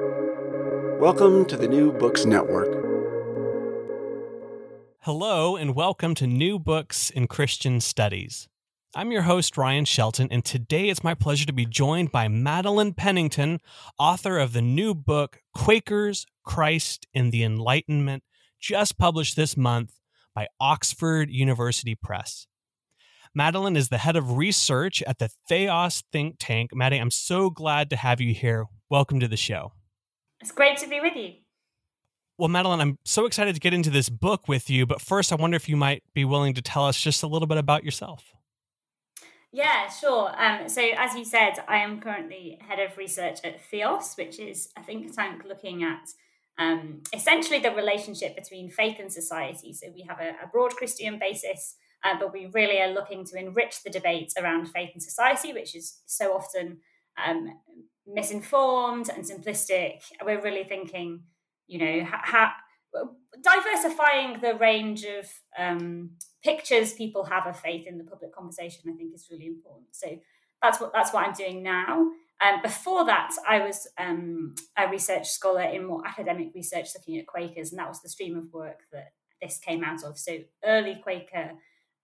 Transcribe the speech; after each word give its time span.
Welcome 0.00 1.44
to 1.44 1.56
the 1.56 1.68
New 1.68 1.92
Books 1.92 2.24
Network. 2.24 2.66
Hello, 5.02 5.54
and 5.54 5.76
welcome 5.76 6.16
to 6.16 6.26
New 6.26 6.58
Books 6.58 7.10
in 7.10 7.28
Christian 7.28 7.80
Studies. 7.80 8.48
I'm 8.96 9.12
your 9.12 9.22
host, 9.22 9.56
Ryan 9.56 9.84
Shelton, 9.84 10.26
and 10.32 10.44
today 10.44 10.88
it's 10.88 11.04
my 11.04 11.14
pleasure 11.14 11.46
to 11.46 11.52
be 11.52 11.64
joined 11.64 12.10
by 12.10 12.26
Madeline 12.26 12.92
Pennington, 12.92 13.60
author 13.96 14.36
of 14.36 14.52
the 14.52 14.62
new 14.62 14.96
book, 14.96 15.42
Quakers, 15.54 16.26
Christ, 16.44 17.06
and 17.14 17.30
the 17.30 17.44
Enlightenment, 17.44 18.24
just 18.58 18.98
published 18.98 19.36
this 19.36 19.56
month 19.56 19.92
by 20.34 20.48
Oxford 20.58 21.30
University 21.30 21.94
Press. 21.94 22.48
Madeline 23.32 23.76
is 23.76 23.90
the 23.90 23.98
head 23.98 24.16
of 24.16 24.38
research 24.38 25.04
at 25.06 25.20
the 25.20 25.30
Theos 25.48 26.02
think 26.10 26.36
tank. 26.40 26.70
Maddie, 26.74 26.98
I'm 26.98 27.12
so 27.12 27.48
glad 27.48 27.90
to 27.90 27.96
have 27.96 28.20
you 28.20 28.34
here. 28.34 28.64
Welcome 28.90 29.20
to 29.20 29.28
the 29.28 29.36
show. 29.36 29.72
It's 30.44 30.52
great 30.52 30.76
to 30.80 30.86
be 30.86 31.00
with 31.00 31.16
you. 31.16 31.36
Well, 32.36 32.50
Madeline, 32.50 32.82
I'm 32.82 32.98
so 33.02 33.24
excited 33.24 33.54
to 33.54 33.60
get 33.62 33.72
into 33.72 33.88
this 33.88 34.10
book 34.10 34.46
with 34.46 34.68
you, 34.68 34.84
but 34.84 35.00
first, 35.00 35.32
I 35.32 35.36
wonder 35.36 35.56
if 35.56 35.70
you 35.70 35.76
might 35.78 36.02
be 36.12 36.26
willing 36.26 36.52
to 36.52 36.60
tell 36.60 36.84
us 36.84 37.00
just 37.00 37.22
a 37.22 37.26
little 37.26 37.48
bit 37.48 37.56
about 37.56 37.82
yourself. 37.82 38.34
Yeah, 39.52 39.88
sure. 39.88 40.30
Um, 40.38 40.68
so, 40.68 40.82
as 40.98 41.14
you 41.14 41.24
said, 41.24 41.54
I 41.66 41.78
am 41.78 41.98
currently 41.98 42.58
head 42.60 42.78
of 42.78 42.94
research 42.98 43.38
at 43.42 43.64
Theos, 43.64 44.16
which 44.16 44.38
is 44.38 44.68
a 44.76 44.82
think 44.82 45.16
tank 45.16 45.44
looking 45.48 45.82
at 45.82 46.10
um, 46.58 47.00
essentially 47.14 47.60
the 47.60 47.70
relationship 47.70 48.36
between 48.36 48.70
faith 48.70 48.98
and 49.00 49.10
society. 49.10 49.72
So, 49.72 49.86
we 49.94 50.02
have 50.06 50.20
a, 50.20 50.34
a 50.44 50.48
broad 50.52 50.76
Christian 50.76 51.18
basis 51.18 51.76
uh, 52.04 52.18
but 52.18 52.32
we 52.32 52.50
really 52.52 52.80
are 52.80 52.92
looking 52.92 53.24
to 53.24 53.38
enrich 53.38 53.82
the 53.82 53.90
debate 53.90 54.32
around 54.38 54.66
faith 54.66 54.90
and 54.92 55.02
society, 55.02 55.52
which 55.52 55.74
is 55.74 56.00
so 56.04 56.34
often 56.34 56.78
um, 57.26 57.58
misinformed 58.06 59.08
and 59.08 59.24
simplistic. 59.24 60.02
We're 60.24 60.42
really 60.42 60.64
thinking, 60.64 61.22
you 61.66 61.78
know, 61.78 62.06
diversifying 63.42 64.40
the 64.40 64.54
range 64.54 65.04
of 65.04 65.30
um, 65.58 66.10
pictures 66.42 66.92
people 66.92 67.24
have 67.24 67.46
of 67.46 67.58
faith 67.58 67.86
in 67.86 67.98
the 67.98 68.04
public 68.04 68.34
conversation. 68.34 68.82
I 68.88 68.96
think 68.96 69.14
is 69.14 69.28
really 69.30 69.46
important. 69.46 69.88
So 69.92 70.18
that's 70.62 70.80
what 70.80 70.92
that's 70.92 71.12
what 71.12 71.26
I'm 71.26 71.34
doing 71.34 71.62
now. 71.62 72.08
Um, 72.40 72.60
before 72.62 73.06
that, 73.06 73.30
I 73.48 73.60
was 73.60 73.86
um, 73.96 74.54
a 74.76 74.88
research 74.88 75.28
scholar 75.28 75.62
in 75.62 75.86
more 75.86 76.06
academic 76.06 76.48
research 76.54 76.88
looking 76.94 77.18
at 77.18 77.26
Quakers, 77.26 77.70
and 77.70 77.78
that 77.78 77.88
was 77.88 78.02
the 78.02 78.08
stream 78.08 78.36
of 78.36 78.52
work 78.52 78.80
that 78.92 79.12
this 79.40 79.58
came 79.58 79.84
out 79.84 80.02
of. 80.04 80.18
So 80.18 80.38
early 80.64 80.98
Quaker 81.02 81.52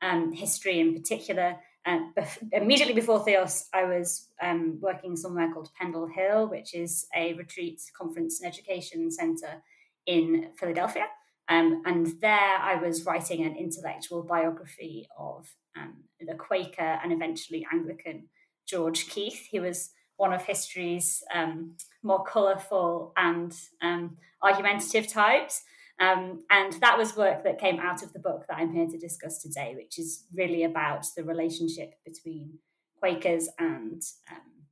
um, 0.03 0.33
history 0.33 0.81
in 0.81 0.95
particular. 0.95 1.57
Uh, 1.87 1.99
bef- 2.17 2.49
immediately 2.53 2.95
before 2.95 3.25
Theos, 3.25 3.69
I 3.73 3.85
was 3.85 4.29
um, 4.43 4.79
working 4.81 5.17
somewhere 5.17 5.51
called 5.53 5.71
Pendle 5.79 6.07
Hill, 6.07 6.49
which 6.49 6.75
is 6.75 7.07
a 7.17 7.33
retreat, 7.35 7.81
conference, 7.97 8.41
and 8.41 8.53
education 8.53 9.11
center 9.11 9.63
in 10.07 10.51
Philadelphia. 10.59 11.07
Um, 11.49 11.83
and 11.85 12.07
there 12.21 12.59
I 12.61 12.77
was 12.77 13.05
writing 13.07 13.45
an 13.45 13.57
intellectual 13.57 14.23
biography 14.23 15.09
of 15.19 15.49
um, 15.77 16.05
the 16.21 16.35
Quaker 16.35 17.01
and 17.03 17.13
eventually 17.13 17.67
Anglican 17.73 18.29
George 18.67 19.09
Keith. 19.09 19.47
He 19.51 19.59
was 19.59 19.91
one 20.17 20.33
of 20.33 20.45
history's 20.45 21.23
um, 21.35 21.77
more 22.03 22.23
colourful 22.25 23.13
and 23.17 23.57
um, 23.83 24.17
argumentative 24.43 25.09
types. 25.09 25.65
Um, 26.01 26.45
and 26.51 26.73
that 26.81 26.97
was 26.97 27.15
work 27.15 27.45
that 27.45 27.61
came 27.61 27.79
out 27.79 28.03
of 28.03 28.15
the 28.15 28.19
book 28.19 28.47
that 28.49 28.57
I'm 28.57 28.73
here 28.73 28.87
to 28.87 28.99
discuss 28.99 29.43
today, 29.43 29.75
which 29.77 29.99
is 29.99 30.25
really 30.35 30.65
about 30.65 31.05
the 31.15 31.23
relationship 31.23 31.95
between 32.07 32.59
Quakers 32.99 33.49
and 33.59 34.03
um, 34.31 34.65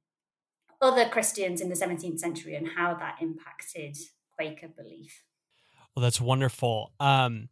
other 0.80 1.06
Christians 1.08 1.60
in 1.60 1.68
the 1.68 1.74
17th 1.74 2.18
century 2.18 2.54
and 2.54 2.66
how 2.76 2.94
that 2.94 3.16
impacted 3.20 3.98
Quaker 4.36 4.68
belief. 4.68 5.22
Well, 5.94 6.02
that's 6.02 6.20
wonderful. 6.20 6.92
Um, 6.98 7.50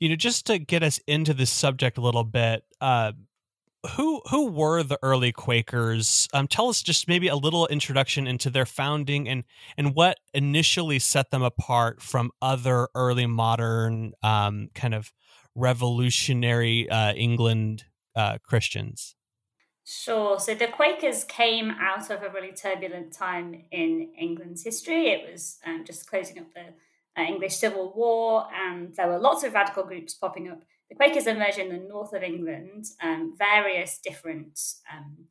you 0.00 0.08
know, 0.08 0.16
just 0.16 0.46
to 0.46 0.58
get 0.58 0.82
us 0.82 0.98
into 1.06 1.34
this 1.34 1.50
subject 1.50 1.98
a 1.98 2.00
little 2.00 2.24
bit, 2.24 2.64
uh, 2.80 3.12
who 3.90 4.22
who 4.30 4.50
were 4.50 4.82
the 4.82 4.98
early 5.02 5.32
Quakers? 5.32 6.28
Um, 6.32 6.48
tell 6.48 6.68
us 6.68 6.82
just 6.82 7.08
maybe 7.08 7.28
a 7.28 7.36
little 7.36 7.66
introduction 7.66 8.26
into 8.26 8.50
their 8.50 8.66
founding 8.66 9.28
and 9.28 9.44
and 9.76 9.94
what 9.94 10.18
initially 10.32 10.98
set 10.98 11.30
them 11.30 11.42
apart 11.42 12.02
from 12.02 12.30
other 12.40 12.88
early 12.94 13.26
modern 13.26 14.12
um, 14.22 14.68
kind 14.74 14.94
of 14.94 15.12
revolutionary 15.54 16.88
uh, 16.88 17.12
England 17.14 17.84
uh, 18.16 18.38
Christians. 18.42 19.14
Sure. 19.86 20.40
So 20.40 20.54
the 20.54 20.68
Quakers 20.68 21.24
came 21.24 21.70
out 21.72 22.10
of 22.10 22.22
a 22.22 22.30
really 22.30 22.52
turbulent 22.52 23.12
time 23.12 23.64
in 23.70 24.12
England's 24.18 24.64
history. 24.64 25.08
It 25.08 25.30
was 25.30 25.58
um, 25.66 25.84
just 25.84 26.08
closing 26.08 26.38
up 26.38 26.46
the 26.54 27.20
uh, 27.20 27.24
English 27.24 27.56
Civil 27.56 27.92
War, 27.94 28.46
and 28.52 28.94
there 28.96 29.08
were 29.08 29.18
lots 29.18 29.44
of 29.44 29.52
radical 29.52 29.84
groups 29.84 30.14
popping 30.14 30.48
up 30.48 30.62
the 30.88 30.96
Quakers 30.96 31.26
emerge 31.26 31.58
in 31.58 31.70
the 31.70 31.78
north 31.78 32.12
of 32.12 32.22
England, 32.22 32.84
um, 33.02 33.34
various 33.36 33.98
different 34.02 34.60
um, 34.92 35.26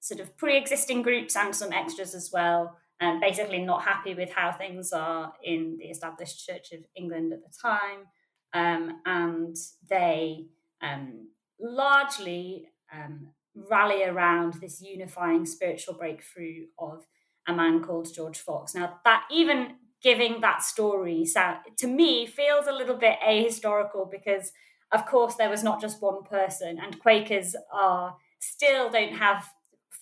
sort 0.00 0.20
of 0.20 0.36
pre 0.36 0.56
existing 0.56 1.02
groups 1.02 1.36
and 1.36 1.54
some 1.54 1.72
extras 1.72 2.14
as 2.14 2.30
well, 2.32 2.76
um, 3.00 3.20
basically 3.20 3.62
not 3.62 3.82
happy 3.82 4.14
with 4.14 4.30
how 4.30 4.52
things 4.52 4.92
are 4.92 5.32
in 5.42 5.76
the 5.78 5.86
established 5.86 6.46
Church 6.46 6.72
of 6.72 6.80
England 6.94 7.32
at 7.32 7.40
the 7.42 7.52
time. 7.60 8.06
Um, 8.52 9.00
and 9.06 9.56
they 9.88 10.46
um, 10.82 11.28
largely 11.60 12.68
um, 12.92 13.28
rally 13.54 14.04
around 14.04 14.54
this 14.54 14.80
unifying 14.80 15.46
spiritual 15.46 15.94
breakthrough 15.94 16.66
of 16.78 17.06
a 17.46 17.52
man 17.52 17.82
called 17.82 18.12
George 18.12 18.38
Fox. 18.38 18.74
Now, 18.74 19.00
that 19.04 19.24
even 19.30 19.74
giving 20.02 20.40
that 20.40 20.62
story 20.62 21.24
sound, 21.24 21.58
to 21.78 21.86
me 21.86 22.26
feels 22.26 22.66
a 22.66 22.72
little 22.72 22.96
bit 22.96 23.18
ahistorical 23.26 24.10
because 24.10 24.52
of 24.92 25.06
course, 25.06 25.34
there 25.36 25.50
was 25.50 25.62
not 25.62 25.80
just 25.80 26.02
one 26.02 26.22
person, 26.24 26.78
and 26.82 26.98
Quakers 26.98 27.54
are 27.72 28.16
still 28.40 28.90
don't 28.90 29.14
have 29.14 29.44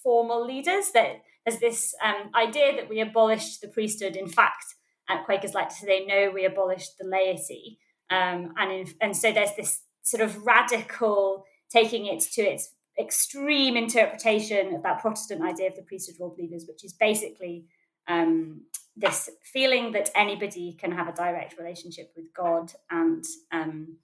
formal 0.03 0.45
leaders. 0.47 0.91
That 0.93 1.23
there's 1.45 1.61
this 1.61 1.95
um, 2.03 2.31
idea 2.35 2.77
that 2.77 2.89
we 2.89 3.01
abolished 3.01 3.61
the 3.61 3.69
priesthood. 3.69 4.17
In 4.17 4.29
fact, 4.29 4.65
uh, 5.09 5.23
Quakers 5.25 5.55
like 5.55 5.69
to 5.69 5.75
say, 5.75 6.07
no, 6.07 6.31
we 6.33 6.45
abolished 6.45 6.99
the 6.99 7.07
laity, 7.07 7.79
um, 8.11 8.55
and 8.57 8.73
in, 8.73 8.87
and 9.01 9.17
so 9.17 9.33
there's 9.33 9.55
this 9.57 9.83
sort 10.03 10.23
of 10.23 10.47
radical 10.47 11.45
taking 11.71 12.07
it 12.07 12.21
to 12.21 12.43
its 12.43 12.73
extreme 12.99 13.77
interpretation 13.77 14.75
of 14.75 14.83
that 14.83 15.01
Protestant 15.01 15.43
idea 15.43 15.69
of 15.69 15.77
the 15.77 15.83
priesthood 15.83 16.17
role 16.19 16.35
believers, 16.35 16.65
which 16.67 16.85
is 16.85 16.93
basically 16.93 17.67
um, 18.09 18.63
this 18.97 19.31
feeling 19.45 19.93
that 19.93 20.11
anybody 20.17 20.77
can 20.81 20.91
have 20.91 21.09
a 21.09 21.13
direct 21.13 21.57
relationship 21.59 22.13
with 22.17 22.27
God 22.35 22.73
and 22.91 23.25
um, 23.53 23.97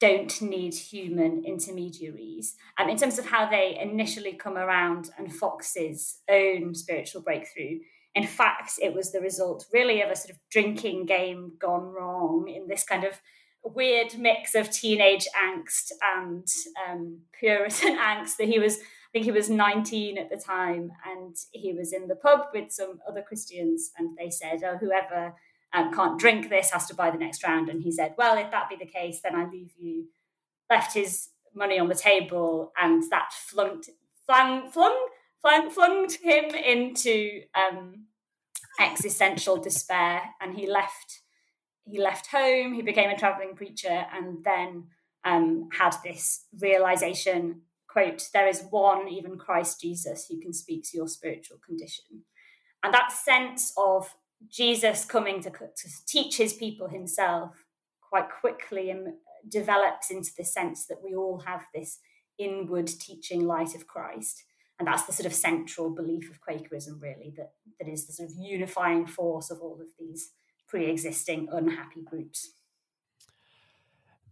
don't 0.00 0.42
need 0.42 0.74
human 0.74 1.44
intermediaries. 1.44 2.54
Um, 2.78 2.88
in 2.88 2.96
terms 2.96 3.18
of 3.18 3.26
how 3.26 3.48
they 3.48 3.78
initially 3.80 4.34
come 4.34 4.56
around 4.56 5.10
and 5.16 5.34
Fox's 5.34 6.18
own 6.28 6.74
spiritual 6.74 7.22
breakthrough, 7.22 7.78
in 8.14 8.26
fact, 8.26 8.72
it 8.80 8.94
was 8.94 9.12
the 9.12 9.20
result 9.20 9.66
really 9.72 10.00
of 10.00 10.10
a 10.10 10.16
sort 10.16 10.30
of 10.30 10.38
drinking 10.50 11.06
game 11.06 11.52
gone 11.60 11.92
wrong 11.92 12.48
in 12.48 12.66
this 12.66 12.84
kind 12.84 13.04
of 13.04 13.20
weird 13.62 14.16
mix 14.18 14.54
of 14.54 14.70
teenage 14.70 15.26
angst 15.36 15.92
and 16.16 16.46
um, 16.88 17.18
Puritan 17.38 17.96
angst 17.98 18.36
that 18.38 18.48
he 18.48 18.58
was. 18.58 18.78
I 18.78 19.20
think 19.20 19.24
he 19.24 19.32
was 19.32 19.48
19 19.48 20.18
at 20.18 20.28
the 20.28 20.36
time, 20.36 20.90
and 21.06 21.34
he 21.52 21.72
was 21.72 21.94
in 21.94 22.06
the 22.06 22.16
pub 22.16 22.48
with 22.52 22.70
some 22.70 22.98
other 23.08 23.22
Christians, 23.22 23.90
and 23.96 24.16
they 24.18 24.28
said, 24.28 24.62
"Oh, 24.62 24.76
whoever 24.76 25.34
um, 25.72 25.92
can't 25.92 26.18
drink 26.18 26.48
this, 26.48 26.70
has 26.70 26.86
to 26.86 26.94
buy 26.94 27.10
the 27.10 27.18
next 27.18 27.44
round. 27.44 27.68
And 27.68 27.82
he 27.82 27.92
said, 27.92 28.14
Well, 28.16 28.38
if 28.38 28.50
that 28.50 28.68
be 28.68 28.76
the 28.76 28.86
case, 28.86 29.20
then 29.22 29.34
I 29.34 29.48
leave 29.48 29.72
you, 29.78 30.06
left 30.70 30.94
his 30.94 31.28
money 31.54 31.78
on 31.78 31.88
the 31.88 31.94
table, 31.94 32.72
and 32.76 33.02
that 33.10 33.32
flunked, 33.32 33.90
flung, 34.26 34.70
flung, 34.70 35.08
flung, 35.40 35.70
flung 35.70 36.08
him 36.22 36.54
into 36.54 37.42
um, 37.54 38.06
existential 38.80 39.56
despair. 39.56 40.22
And 40.40 40.54
he 40.54 40.68
left, 40.68 41.22
he 41.84 42.00
left 42.00 42.28
home, 42.28 42.74
he 42.74 42.82
became 42.82 43.10
a 43.10 43.18
traveling 43.18 43.54
preacher, 43.54 44.06
and 44.12 44.44
then 44.44 44.84
um, 45.24 45.68
had 45.72 45.96
this 46.04 46.44
realization 46.58 47.62
quote, 47.96 48.28
there 48.34 48.46
is 48.46 48.66
one, 48.68 49.08
even 49.08 49.38
Christ 49.38 49.80
Jesus, 49.80 50.26
who 50.28 50.38
can 50.38 50.52
speak 50.52 50.84
to 50.84 50.98
your 50.98 51.08
spiritual 51.08 51.56
condition. 51.64 52.24
And 52.82 52.92
that 52.92 53.10
sense 53.10 53.72
of 53.74 54.14
Jesus 54.50 55.04
coming 55.04 55.42
to, 55.42 55.50
to 55.50 55.88
teach 56.06 56.36
his 56.36 56.52
people 56.52 56.88
himself 56.88 57.64
quite 58.00 58.28
quickly 58.40 58.90
and 58.90 59.14
develops 59.48 60.10
into 60.10 60.30
the 60.36 60.44
sense 60.44 60.86
that 60.86 61.02
we 61.02 61.14
all 61.14 61.40
have 61.46 61.62
this 61.74 61.98
inward 62.38 62.86
teaching 62.86 63.46
light 63.46 63.74
of 63.74 63.86
Christ. 63.86 64.44
And 64.78 64.86
that's 64.86 65.04
the 65.04 65.12
sort 65.12 65.26
of 65.26 65.34
central 65.34 65.90
belief 65.90 66.30
of 66.30 66.40
Quakerism, 66.40 67.00
really, 67.00 67.32
that, 67.36 67.52
that 67.80 67.88
is 67.88 68.06
the 68.06 68.12
sort 68.12 68.28
of 68.28 68.36
unifying 68.38 69.06
force 69.06 69.50
of 69.50 69.60
all 69.60 69.80
of 69.80 69.88
these 69.98 70.32
pre 70.68 70.90
existing 70.90 71.48
unhappy 71.50 72.02
groups. 72.04 72.50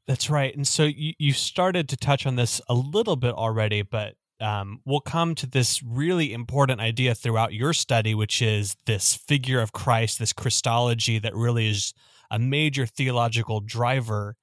That's 0.07 0.29
right. 0.29 0.55
And 0.55 0.69
so 0.69 0.85
you, 0.85 1.15
you 1.19 1.33
started 1.33 1.89
to 1.89 1.97
touch 1.97 2.27
on 2.27 2.37
this 2.37 2.61
a 2.69 2.75
little 2.75 3.17
bit 3.17 3.33
already, 3.33 3.81
but 3.81 4.17
um, 4.41 4.81
we'll 4.85 5.01
come 5.01 5.35
to 5.37 5.47
this 5.47 5.83
really 5.83 6.33
important 6.33 6.81
idea 6.81 7.15
throughout 7.15 7.55
your 7.55 7.73
study, 7.73 8.15
which 8.15 8.43
is 8.43 8.77
this 8.87 9.15
figure 9.15 9.61
of 9.61 9.73
Christ, 9.73 10.19
this 10.19 10.33
Christology 10.33 11.19
that 11.19 11.35
really 11.35 11.69
is 11.69 11.95
a 12.31 12.39
major 12.39 12.87
theological 12.87 13.61
driver 13.61 14.37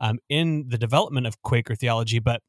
um, 0.00 0.18
in 0.28 0.66
the 0.68 0.78
development 0.78 1.26
of 1.26 1.40
Quaker 1.42 1.74
theology. 1.74 2.18
But 2.18 2.42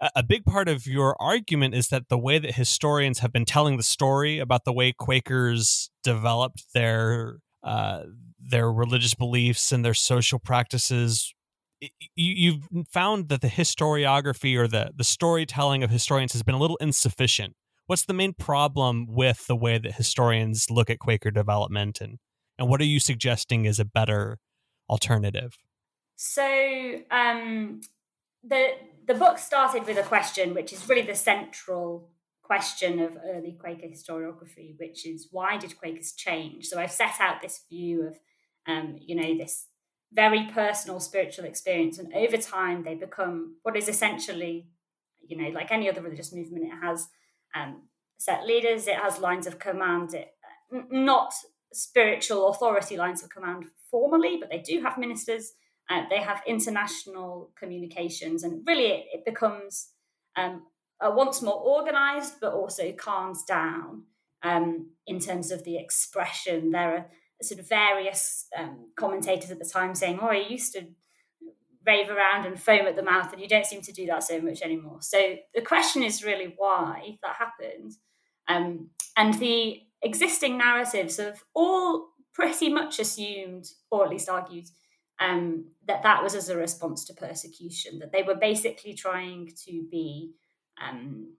a, 0.00 0.10
a 0.16 0.22
big 0.22 0.44
part 0.44 0.68
of 0.68 0.86
your 0.86 1.20
argument 1.20 1.74
is 1.74 1.88
that 1.88 2.08
the 2.08 2.18
way 2.18 2.38
that 2.38 2.54
historians 2.54 3.18
have 3.20 3.32
been 3.32 3.44
telling 3.44 3.76
the 3.76 3.82
story 3.82 4.38
about 4.38 4.64
the 4.64 4.72
way 4.72 4.92
Quakers 4.92 5.90
developed 6.02 6.64
their 6.74 7.38
uh, 7.62 8.02
their 8.40 8.72
religious 8.72 9.14
beliefs 9.14 9.72
and 9.72 9.84
their 9.84 9.94
social 9.94 10.38
practices 10.38 11.34
you, 12.14 12.60
have 12.74 12.88
found 12.88 13.28
that 13.28 13.40
the 13.40 13.48
historiography 13.48 14.58
or 14.58 14.66
the 14.66 14.90
the 14.94 15.04
storytelling 15.04 15.82
of 15.82 15.90
historians 15.90 16.32
has 16.32 16.42
been 16.42 16.54
a 16.54 16.58
little 16.58 16.76
insufficient. 16.78 17.54
What's 17.86 18.04
the 18.04 18.14
main 18.14 18.34
problem 18.34 19.06
with 19.08 19.46
the 19.46 19.56
way 19.56 19.78
that 19.78 19.94
historians 19.94 20.70
look 20.70 20.90
at 20.90 20.98
Quaker 20.98 21.30
development, 21.30 22.00
and 22.00 22.18
and 22.58 22.68
what 22.68 22.80
are 22.80 22.84
you 22.84 23.00
suggesting 23.00 23.64
is 23.64 23.78
a 23.78 23.84
better 23.84 24.38
alternative? 24.88 25.56
So 26.16 27.00
um, 27.10 27.80
the 28.42 28.72
the 29.06 29.14
book 29.14 29.38
started 29.38 29.86
with 29.86 29.98
a 29.98 30.02
question, 30.02 30.54
which 30.54 30.72
is 30.72 30.88
really 30.88 31.02
the 31.02 31.14
central 31.14 32.10
question 32.42 32.98
of 32.98 33.16
early 33.26 33.56
Quaker 33.60 33.86
historiography, 33.86 34.74
which 34.78 35.06
is 35.06 35.28
why 35.30 35.56
did 35.58 35.78
Quakers 35.78 36.12
change? 36.12 36.66
So 36.66 36.80
I've 36.80 36.90
set 36.90 37.20
out 37.20 37.40
this 37.40 37.60
view 37.70 38.06
of, 38.06 38.18
um, 38.66 38.96
you 39.00 39.14
know, 39.14 39.36
this 39.36 39.66
very 40.12 40.48
personal 40.52 41.00
spiritual 41.00 41.44
experience, 41.44 41.98
and 41.98 42.12
over 42.14 42.36
time 42.36 42.82
they 42.82 42.94
become 42.94 43.56
what 43.62 43.76
is 43.76 43.88
essentially, 43.88 44.66
you 45.26 45.36
know, 45.36 45.48
like 45.50 45.70
any 45.70 45.88
other 45.88 46.02
religious 46.02 46.32
movement. 46.32 46.64
It 46.64 46.86
has 46.86 47.08
um, 47.54 47.82
set 48.18 48.46
leaders, 48.46 48.86
it 48.86 48.96
has 48.96 49.20
lines 49.20 49.46
of 49.46 49.58
command. 49.58 50.14
It 50.14 50.28
not 50.90 51.32
spiritual 51.72 52.48
authority 52.48 52.96
lines 52.96 53.22
of 53.22 53.30
command 53.30 53.64
formally, 53.90 54.36
but 54.40 54.50
they 54.50 54.58
do 54.60 54.82
have 54.82 54.98
ministers. 54.98 55.52
Uh, 55.90 56.02
they 56.10 56.20
have 56.20 56.42
international 56.46 57.50
communications, 57.58 58.44
and 58.44 58.62
really 58.66 58.86
it, 58.86 59.06
it 59.12 59.24
becomes 59.24 59.88
um, 60.36 60.62
once 61.00 61.40
more 61.40 61.60
organized, 61.60 62.34
but 62.40 62.52
also 62.52 62.92
calms 62.92 63.42
down 63.44 64.02
um, 64.42 64.90
in 65.06 65.18
terms 65.18 65.50
of 65.50 65.64
the 65.64 65.78
expression. 65.78 66.70
There 66.70 66.94
are 66.94 67.06
sort 67.42 67.60
of 67.60 67.68
various 67.68 68.46
um, 68.56 68.90
commentators 68.96 69.50
at 69.50 69.58
the 69.58 69.68
time 69.68 69.94
saying, 69.94 70.18
"Oh, 70.20 70.32
you 70.32 70.50
used 70.50 70.72
to 70.74 70.86
rave 71.86 72.10
around 72.10 72.46
and 72.46 72.60
foam 72.60 72.86
at 72.86 72.96
the 72.96 73.02
mouth, 73.02 73.32
and 73.32 73.40
you 73.40 73.48
don't 73.48 73.66
seem 73.66 73.82
to 73.82 73.92
do 73.92 74.06
that 74.06 74.22
so 74.22 74.40
much 74.40 74.62
anymore." 74.62 74.98
So 75.00 75.36
the 75.54 75.62
question 75.62 76.02
is 76.02 76.24
really 76.24 76.54
why 76.56 77.18
that 77.22 77.36
happened, 77.36 77.92
um, 78.48 78.90
and 79.16 79.34
the 79.34 79.82
existing 80.02 80.58
narratives 80.58 81.16
have 81.16 81.42
all 81.54 82.08
pretty 82.34 82.72
much 82.72 83.00
assumed, 83.00 83.66
or 83.90 84.04
at 84.04 84.10
least 84.10 84.28
argued, 84.28 84.66
um, 85.20 85.66
that 85.86 86.02
that 86.04 86.22
was 86.22 86.34
as 86.34 86.48
a 86.48 86.56
response 86.56 87.04
to 87.04 87.14
persecution, 87.14 87.98
that 87.98 88.12
they 88.12 88.22
were 88.22 88.36
basically 88.36 88.94
trying 88.94 89.50
to 89.66 89.84
be 89.90 90.32
um, 90.80 91.34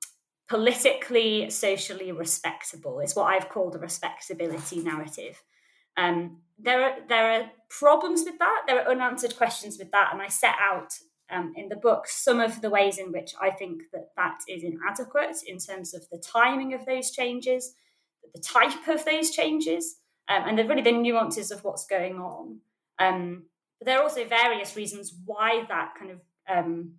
politically, 0.50 1.50
socially 1.50 2.12
respectable. 2.12 3.00
It's 3.00 3.16
what 3.16 3.34
I've 3.34 3.50
called 3.50 3.76
a 3.76 3.80
respectability 3.80 4.82
narrative. 4.82 5.42
Um, 5.98 6.38
there 6.58 6.84
are 6.84 6.96
there 7.08 7.32
are 7.32 7.52
problems 7.70 8.24
with 8.26 8.40
that. 8.40 8.64
There 8.68 8.82
are 8.82 8.92
unanswered 8.92 9.38
questions 9.38 9.78
with 9.78 9.92
that, 9.92 10.10
and 10.12 10.22
I 10.22 10.28
set 10.28 10.56
out 10.60 10.94
um, 11.30 11.54
in 11.56 11.70
the 11.70 11.76
book 11.76 12.08
some 12.08 12.40
of 12.40 12.62
the 12.62 12.70
ways 12.70 12.98
in 12.98 13.12
which 13.12 13.34
I 13.42 13.52
think 13.52 13.84
that 13.94 14.10
that 14.16 14.40
is 14.48 14.64
inadequate 14.64 15.38
in 15.46 15.60
terms 15.60 15.94
of 15.94 16.10
the 16.10 16.18
timing 16.18 16.74
of 16.74 16.86
those 16.86 17.12
changes, 17.12 17.74
the 18.34 18.42
type 18.42 18.88
of 18.88 19.06
those 19.06 19.32
changes, 19.32 19.98
um, 20.28 20.44
and 20.48 20.60
the, 20.60 20.66
really 20.66 20.82
the 20.82 20.92
nuances 20.92 21.52
of 21.52 21.64
what's 21.64 21.86
going 21.86 22.18
on. 22.18 22.60
Um, 23.00 23.44
but 23.80 23.86
there 23.86 24.00
are 24.00 24.04
also 24.04 24.26
various 24.26 24.76
reasons 24.76 25.14
why 25.26 25.64
that 25.70 25.94
kind 25.98 26.12
of 26.12 26.22
um, 26.50 26.94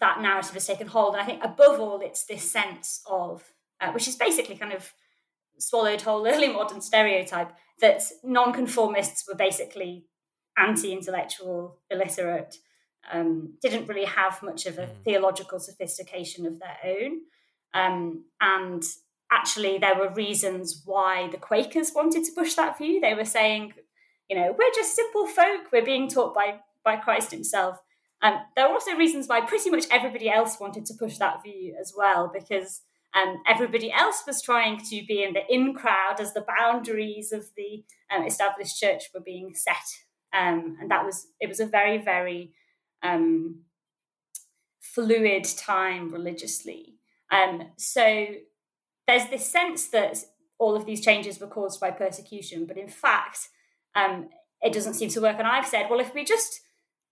that 0.00 0.20
narrative 0.20 0.54
has 0.54 0.66
taken 0.66 0.86
hold. 0.86 1.14
And 1.14 1.22
I 1.22 1.26
think 1.26 1.44
above 1.44 1.80
all, 1.80 2.00
it's 2.00 2.24
this 2.24 2.50
sense 2.50 3.02
of, 3.06 3.42
uh, 3.80 3.92
which 3.92 4.08
is 4.08 4.16
basically 4.16 4.56
kind 4.56 4.72
of 4.72 4.92
swallowed 5.58 6.02
whole 6.02 6.26
early 6.32 6.48
modern 6.48 6.80
stereotype 6.80 7.52
that 7.80 8.02
nonconformists 8.24 9.24
were 9.28 9.36
basically 9.36 10.04
anti-intellectual, 10.56 11.78
illiterate, 11.90 12.56
um, 13.12 13.54
didn't 13.62 13.86
really 13.86 14.04
have 14.04 14.42
much 14.42 14.66
of 14.66 14.78
a 14.78 14.86
mm. 14.86 15.04
theological 15.04 15.58
sophistication 15.58 16.46
of 16.46 16.58
their 16.58 16.76
own, 16.84 17.20
um, 17.74 18.24
and 18.40 18.82
actually 19.30 19.78
there 19.78 19.96
were 19.96 20.10
reasons 20.10 20.82
why 20.84 21.28
the 21.30 21.36
Quakers 21.36 21.92
wanted 21.94 22.24
to 22.24 22.32
push 22.32 22.54
that 22.54 22.78
view. 22.78 23.00
They 23.00 23.14
were 23.14 23.24
saying, 23.24 23.74
you 24.28 24.36
know, 24.36 24.54
we're 24.58 24.74
just 24.74 24.96
simple 24.96 25.26
folk. 25.26 25.72
We're 25.72 25.84
being 25.84 26.08
taught 26.08 26.34
by 26.34 26.60
by 26.84 26.96
Christ 26.96 27.30
Himself. 27.30 27.80
Um, 28.20 28.34
there 28.56 28.66
were 28.66 28.74
also 28.74 28.96
reasons 28.96 29.28
why 29.28 29.42
pretty 29.42 29.70
much 29.70 29.84
everybody 29.90 30.28
else 30.28 30.58
wanted 30.58 30.86
to 30.86 30.94
push 30.94 31.18
that 31.18 31.42
view 31.42 31.76
as 31.80 31.92
well, 31.96 32.30
because 32.32 32.82
um, 33.14 33.42
everybody 33.46 33.90
else 33.90 34.22
was 34.26 34.42
trying 34.42 34.78
to 34.84 35.02
be 35.06 35.22
in 35.22 35.32
the 35.32 35.42
in 35.48 35.74
crowd 35.74 36.20
as 36.20 36.34
the 36.34 36.44
boundaries 36.58 37.32
of 37.32 37.46
the 37.56 37.84
um, 38.14 38.24
established 38.24 38.78
church 38.78 39.04
were 39.14 39.20
being 39.20 39.54
set, 39.54 39.76
um, 40.32 40.76
and 40.80 40.90
that 40.90 41.04
was 41.04 41.28
it 41.40 41.48
was 41.48 41.60
a 41.60 41.66
very 41.66 41.98
very 41.98 42.52
um, 43.02 43.62
fluid 44.80 45.44
time 45.44 46.10
religiously. 46.10 46.94
Um, 47.30 47.68
so 47.76 48.26
there's 49.06 49.28
this 49.28 49.46
sense 49.46 49.88
that 49.88 50.18
all 50.58 50.74
of 50.74 50.86
these 50.86 51.04
changes 51.04 51.40
were 51.40 51.46
caused 51.46 51.80
by 51.80 51.90
persecution, 51.90 52.66
but 52.66 52.76
in 52.76 52.88
fact, 52.88 53.48
um, 53.94 54.28
it 54.60 54.72
doesn't 54.72 54.94
seem 54.94 55.08
to 55.10 55.20
work. 55.20 55.36
And 55.38 55.46
I've 55.46 55.66
said, 55.66 55.86
well, 55.88 56.00
if 56.00 56.14
we 56.14 56.24
just 56.24 56.60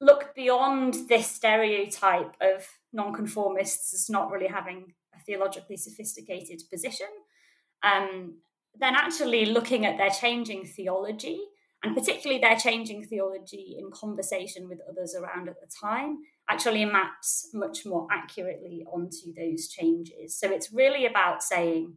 look 0.00 0.34
beyond 0.34 1.08
this 1.08 1.26
stereotype 1.26 2.34
of 2.40 2.66
nonconformists 2.92 3.94
as 3.94 4.10
not 4.10 4.30
really 4.30 4.48
having 4.48 4.92
theologically 5.26 5.76
sophisticated 5.76 6.62
position, 6.70 7.08
um, 7.82 8.38
then 8.78 8.94
actually 8.94 9.46
looking 9.46 9.84
at 9.86 9.98
their 9.98 10.10
changing 10.10 10.64
theology, 10.66 11.40
and 11.82 11.94
particularly 11.94 12.40
their 12.40 12.56
changing 12.56 13.04
theology 13.04 13.76
in 13.78 13.90
conversation 13.90 14.68
with 14.68 14.78
others 14.88 15.14
around 15.14 15.48
at 15.48 15.60
the 15.60 15.68
time, 15.80 16.18
actually 16.48 16.84
maps 16.84 17.48
much 17.52 17.84
more 17.84 18.06
accurately 18.10 18.84
onto 18.92 19.34
those 19.36 19.68
changes. 19.68 20.38
So 20.38 20.50
it's 20.50 20.72
really 20.72 21.06
about 21.06 21.42
saying, 21.42 21.94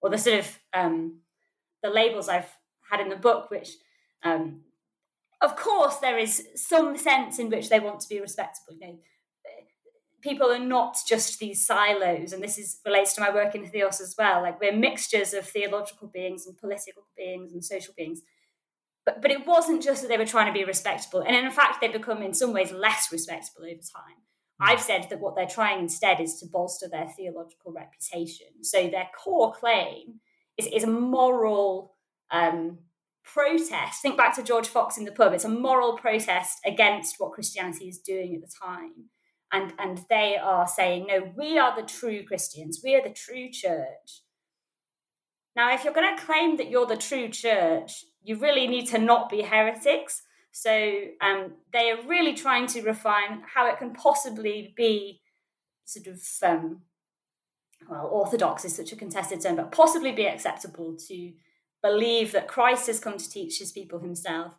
or 0.00 0.10
the 0.10 0.18
sort 0.18 0.40
of 0.40 0.58
um, 0.72 1.20
the 1.82 1.90
labels 1.90 2.28
I've 2.28 2.50
had 2.90 3.00
in 3.00 3.08
the 3.08 3.16
book, 3.16 3.50
which 3.50 3.70
um, 4.22 4.62
of 5.40 5.56
course 5.56 5.96
there 5.96 6.18
is 6.18 6.48
some 6.54 6.96
sense 6.96 7.38
in 7.38 7.50
which 7.50 7.68
they 7.68 7.80
want 7.80 8.00
to 8.00 8.08
be 8.08 8.20
respectable. 8.20 8.74
You 8.80 8.86
know, 8.86 8.98
people 10.24 10.50
are 10.50 10.58
not 10.58 10.96
just 11.06 11.38
these 11.38 11.64
silos, 11.64 12.32
and 12.32 12.42
this 12.42 12.58
is 12.58 12.80
relates 12.84 13.14
to 13.14 13.20
my 13.20 13.32
work 13.32 13.54
in 13.54 13.66
Theos 13.66 14.00
as 14.00 14.14
well. 14.18 14.42
Like 14.42 14.58
we're 14.58 14.74
mixtures 14.74 15.34
of 15.34 15.46
theological 15.46 16.08
beings 16.08 16.46
and 16.46 16.56
political 16.56 17.06
beings 17.16 17.52
and 17.52 17.62
social 17.62 17.94
beings. 17.96 18.22
But 19.04 19.20
but 19.20 19.30
it 19.30 19.46
wasn't 19.46 19.82
just 19.82 20.00
that 20.02 20.08
they 20.08 20.16
were 20.16 20.24
trying 20.24 20.52
to 20.52 20.58
be 20.58 20.64
respectable, 20.64 21.20
and 21.20 21.36
in 21.36 21.52
fact 21.52 21.80
they 21.80 21.88
become 21.88 22.22
in 22.22 22.32
some 22.32 22.54
ways 22.54 22.72
less 22.72 23.12
respectable 23.12 23.66
over 23.66 23.74
time. 23.74 24.16
Hmm. 24.58 24.70
I've 24.70 24.80
said 24.80 25.06
that 25.10 25.20
what 25.20 25.36
they're 25.36 25.46
trying 25.46 25.80
instead 25.80 26.20
is 26.20 26.38
to 26.40 26.46
bolster 26.46 26.88
their 26.88 27.08
theological 27.08 27.72
reputation. 27.72 28.62
So 28.62 28.88
their 28.88 29.08
core 29.22 29.52
claim 29.52 30.20
is, 30.56 30.66
is 30.66 30.84
a 30.84 30.90
moral 30.90 31.96
um, 32.30 32.78
protest. 33.24 34.00
Think 34.00 34.16
back 34.16 34.34
to 34.36 34.42
George 34.42 34.68
Fox 34.68 34.96
in 34.96 35.04
the 35.04 35.12
pub. 35.12 35.34
It's 35.34 35.44
a 35.44 35.48
moral 35.48 35.98
protest 35.98 36.60
against 36.64 37.16
what 37.18 37.32
Christianity 37.32 37.88
is 37.88 37.98
doing 37.98 38.34
at 38.34 38.40
the 38.40 38.54
time 38.64 39.10
and 39.54 39.72
and 39.78 40.04
they 40.10 40.36
are 40.36 40.66
saying 40.66 41.06
no 41.06 41.32
we 41.36 41.58
are 41.58 41.74
the 41.74 41.86
true 41.86 42.24
christians. 42.24 42.80
We 42.84 42.94
are 42.94 43.02
the 43.02 43.14
true 43.14 43.48
church. 43.50 44.22
Now 45.56 45.72
if 45.72 45.84
you're 45.84 45.94
going 45.94 46.16
to 46.16 46.22
claim 46.22 46.56
that 46.58 46.68
you're 46.68 46.86
the 46.86 46.96
true 46.96 47.28
church 47.28 48.04
you 48.22 48.36
really 48.36 48.66
need 48.66 48.86
to 48.88 48.98
not 48.98 49.30
be 49.30 49.42
heretics. 49.42 50.22
So 50.50 51.02
um, 51.20 51.54
they 51.72 51.90
are 51.90 52.06
really 52.06 52.32
trying 52.32 52.68
to 52.68 52.82
refine 52.82 53.42
how 53.54 53.68
it 53.68 53.78
can 53.78 53.92
possibly 53.92 54.72
be 54.76 55.20
sort 55.84 56.06
of 56.06 56.22
um, 56.42 56.82
well 57.88 58.08
orthodox 58.10 58.64
is 58.64 58.74
such 58.74 58.92
a 58.92 58.96
contested 58.96 59.40
term 59.40 59.56
but 59.56 59.72
possibly 59.72 60.12
be 60.12 60.26
acceptable 60.26 60.96
to 60.96 61.32
believe 61.82 62.32
that 62.32 62.48
christ 62.48 62.86
has 62.86 63.00
come 63.00 63.18
to 63.18 63.28
teach 63.28 63.58
his 63.58 63.72
people 63.72 63.98
himself 63.98 64.54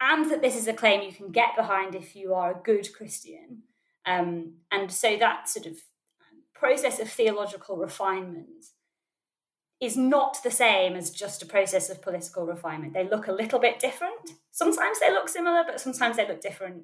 and 0.00 0.30
that 0.30 0.40
this 0.40 0.56
is 0.56 0.66
a 0.66 0.72
claim 0.72 1.02
you 1.02 1.12
can 1.12 1.30
get 1.30 1.54
behind 1.54 1.94
if 1.94 2.16
you 2.16 2.32
are 2.32 2.52
a 2.52 2.62
good 2.62 2.88
christian 2.94 3.62
um, 4.06 4.54
and 4.70 4.90
so 4.90 5.16
that 5.16 5.48
sort 5.48 5.66
of 5.66 5.78
process 6.54 7.00
of 7.00 7.10
theological 7.10 7.76
refinement 7.76 8.66
is 9.80 9.96
not 9.96 10.42
the 10.42 10.50
same 10.50 10.94
as 10.94 11.10
just 11.10 11.42
a 11.42 11.46
process 11.46 11.88
of 11.88 12.02
political 12.02 12.44
refinement. 12.44 12.92
They 12.92 13.08
look 13.08 13.28
a 13.28 13.32
little 13.32 13.58
bit 13.58 13.80
different. 13.80 14.32
Sometimes 14.50 15.00
they 15.00 15.10
look 15.10 15.28
similar, 15.28 15.64
but 15.66 15.80
sometimes 15.80 16.16
they 16.16 16.28
look 16.28 16.42
different. 16.42 16.82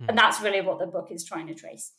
Hmm. 0.00 0.10
And 0.10 0.18
that's 0.18 0.40
really 0.40 0.60
what 0.60 0.78
the 0.78 0.86
book 0.86 1.08
is 1.10 1.24
trying 1.24 1.48
to 1.48 1.54
trace. 1.54 1.92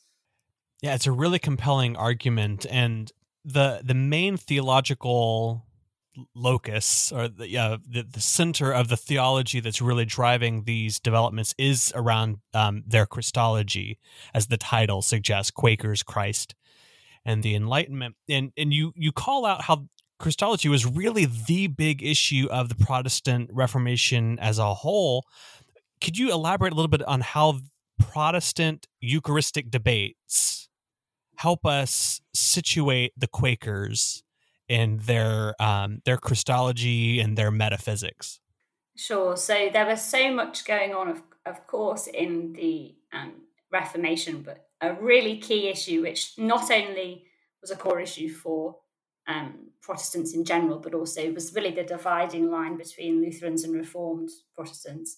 Yeah, 0.82 0.96
it's 0.96 1.08
a 1.08 1.12
really 1.12 1.40
compelling 1.40 1.98
argument, 1.98 2.66
and 2.70 3.12
the 3.44 3.82
the 3.84 3.96
main 3.96 4.38
theological 4.38 5.66
locus 6.36 7.12
or 7.12 7.28
the, 7.28 7.58
uh, 7.58 7.78
the, 7.88 8.04
the 8.04 8.22
center 8.22 8.72
of 8.72 8.88
the 8.88 8.98
theology 8.98 9.60
that's 9.60 9.82
really 9.82 10.06
driving 10.06 10.64
these 10.64 11.00
developments 11.00 11.54
is 11.58 11.92
around 11.96 12.38
um, 12.54 12.84
their 12.88 13.06
Christology, 13.06 14.00
as 14.34 14.48
the 14.48 14.58
title 14.58 15.02
suggests, 15.02 15.52
Quakers, 15.52 16.04
Christ, 16.04 16.56
and 17.26 17.44
the 17.44 17.56
Enlightenment. 17.56 18.16
And 18.30 18.52
and 18.58 18.74
you 18.74 18.94
you 18.96 19.12
call 19.12 19.46
out 19.46 19.64
how 19.64 19.88
Christology 20.20 20.70
was 20.70 20.86
really 20.86 21.26
the 21.26 21.68
big 21.68 22.04
issue 22.04 22.48
of 22.50 22.70
the 22.70 22.76
Protestant 22.76 23.50
Reformation 23.54 24.40
as 24.40 24.58
a 24.58 24.74
whole. 24.74 25.26
Could 26.02 26.18
you 26.18 26.32
elaborate 26.32 26.74
a 26.74 26.76
little 26.76 26.90
bit 26.90 27.04
on 27.04 27.22
how 27.22 27.60
Protestant 28.00 28.88
Eucharistic 29.00 29.70
debates 29.70 30.70
help 31.38 31.66
us 31.66 32.22
situate 32.34 33.14
the 33.18 33.28
Quakers 33.28 34.24
in 34.68 34.98
their 35.00 35.56
um, 35.62 36.02
their 36.06 36.18
Christology 36.18 37.20
and 37.20 37.38
their 37.38 37.52
metaphysics? 37.52 38.40
Sure. 38.96 39.38
So 39.38 39.70
there 39.72 39.86
was 39.86 40.02
so 40.02 40.32
much 40.34 40.66
going 40.66 40.94
on, 40.94 41.08
of, 41.08 41.22
of 41.46 41.68
course, 41.68 42.08
in 42.08 42.54
the 42.54 42.96
um, 43.14 43.34
Reformation, 43.72 44.42
but 44.42 44.68
a 44.82 44.94
really 44.94 45.38
key 45.38 45.68
issue, 45.68 46.02
which 46.02 46.34
not 46.38 46.72
only 46.72 47.26
was 47.62 47.72
a 47.72 47.76
core 47.76 48.00
issue 48.00 48.30
for 48.30 48.78
um, 49.28 49.70
Protestants 49.82 50.34
in 50.34 50.44
general, 50.44 50.80
but 50.80 50.94
also 50.94 51.32
was 51.32 51.54
really 51.54 51.72
the 51.72 51.84
dividing 51.84 52.50
line 52.50 52.78
between 52.78 53.22
Lutherans 53.22 53.64
and 53.64 53.74
Reformed 53.76 54.30
Protestants, 54.56 55.18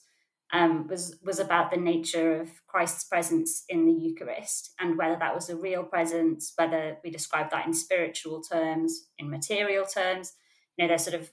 um, 0.51 0.87
was 0.87 1.17
was 1.23 1.39
about 1.39 1.69
the 1.69 1.77
nature 1.77 2.41
of 2.41 2.49
Christ's 2.67 3.03
presence 3.03 3.63
in 3.69 3.85
the 3.85 3.91
Eucharist 3.91 4.73
and 4.79 4.97
whether 4.97 5.15
that 5.17 5.35
was 5.35 5.49
a 5.49 5.55
real 5.55 5.83
presence, 5.83 6.53
whether 6.55 6.97
we 7.03 7.11
describe 7.11 7.51
that 7.51 7.67
in 7.67 7.73
spiritual 7.73 8.41
terms, 8.41 9.07
in 9.17 9.29
material 9.29 9.85
terms. 9.85 10.33
You 10.75 10.83
know, 10.85 10.87
there's 10.89 11.03
sort 11.03 11.21
of 11.21 11.29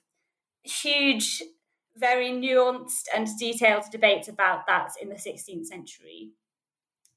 huge, 0.64 1.42
very 1.96 2.30
nuanced 2.30 3.04
and 3.14 3.28
detailed 3.38 3.84
debates 3.90 4.28
about 4.28 4.66
that 4.66 4.92
in 5.00 5.08
the 5.08 5.14
16th 5.14 5.66
century. 5.66 6.32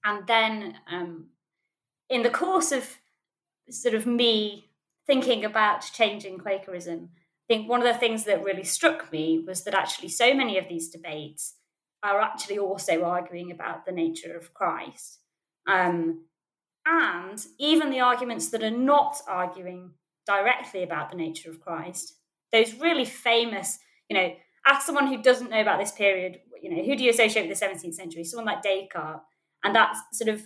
And 0.03 0.25
then, 0.27 0.75
um, 0.89 1.27
in 2.09 2.23
the 2.23 2.29
course 2.29 2.71
of 2.71 2.97
sort 3.69 3.93
of 3.93 4.05
me 4.05 4.69
thinking 5.05 5.43
about 5.43 5.81
changing 5.81 6.37
Quakerism, 6.37 7.09
I 7.13 7.53
think 7.53 7.67
one 7.67 7.81
of 7.81 7.91
the 7.91 7.99
things 7.99 8.23
that 8.23 8.43
really 8.43 8.63
struck 8.63 9.11
me 9.11 9.43
was 9.45 9.63
that 9.63 9.73
actually 9.73 10.09
so 10.09 10.33
many 10.33 10.57
of 10.57 10.69
these 10.69 10.89
debates 10.89 11.55
are 12.03 12.21
actually 12.21 12.57
also 12.57 13.03
arguing 13.03 13.51
about 13.51 13.85
the 13.85 13.91
nature 13.91 14.35
of 14.35 14.53
Christ. 14.53 15.19
Um, 15.67 16.25
and 16.85 17.43
even 17.59 17.89
the 17.89 17.99
arguments 17.99 18.49
that 18.49 18.63
are 18.63 18.69
not 18.69 19.21
arguing 19.27 19.91
directly 20.25 20.83
about 20.83 21.09
the 21.09 21.17
nature 21.17 21.49
of 21.49 21.59
Christ, 21.59 22.15
those 22.51 22.73
really 22.75 23.05
famous, 23.05 23.79
you 24.09 24.17
know, 24.17 24.33
ask 24.65 24.85
someone 24.85 25.07
who 25.07 25.21
doesn't 25.21 25.51
know 25.51 25.61
about 25.61 25.79
this 25.79 25.91
period, 25.91 26.39
you 26.61 26.73
know, 26.73 26.83
who 26.83 26.95
do 26.95 27.03
you 27.03 27.11
associate 27.11 27.47
with 27.47 27.59
the 27.59 27.65
17th 27.65 27.93
century? 27.93 28.23
Someone 28.23 28.45
like 28.45 28.63
Descartes. 28.63 29.21
And 29.63 29.75
that's 29.75 29.99
sort 30.13 30.29
of 30.29 30.45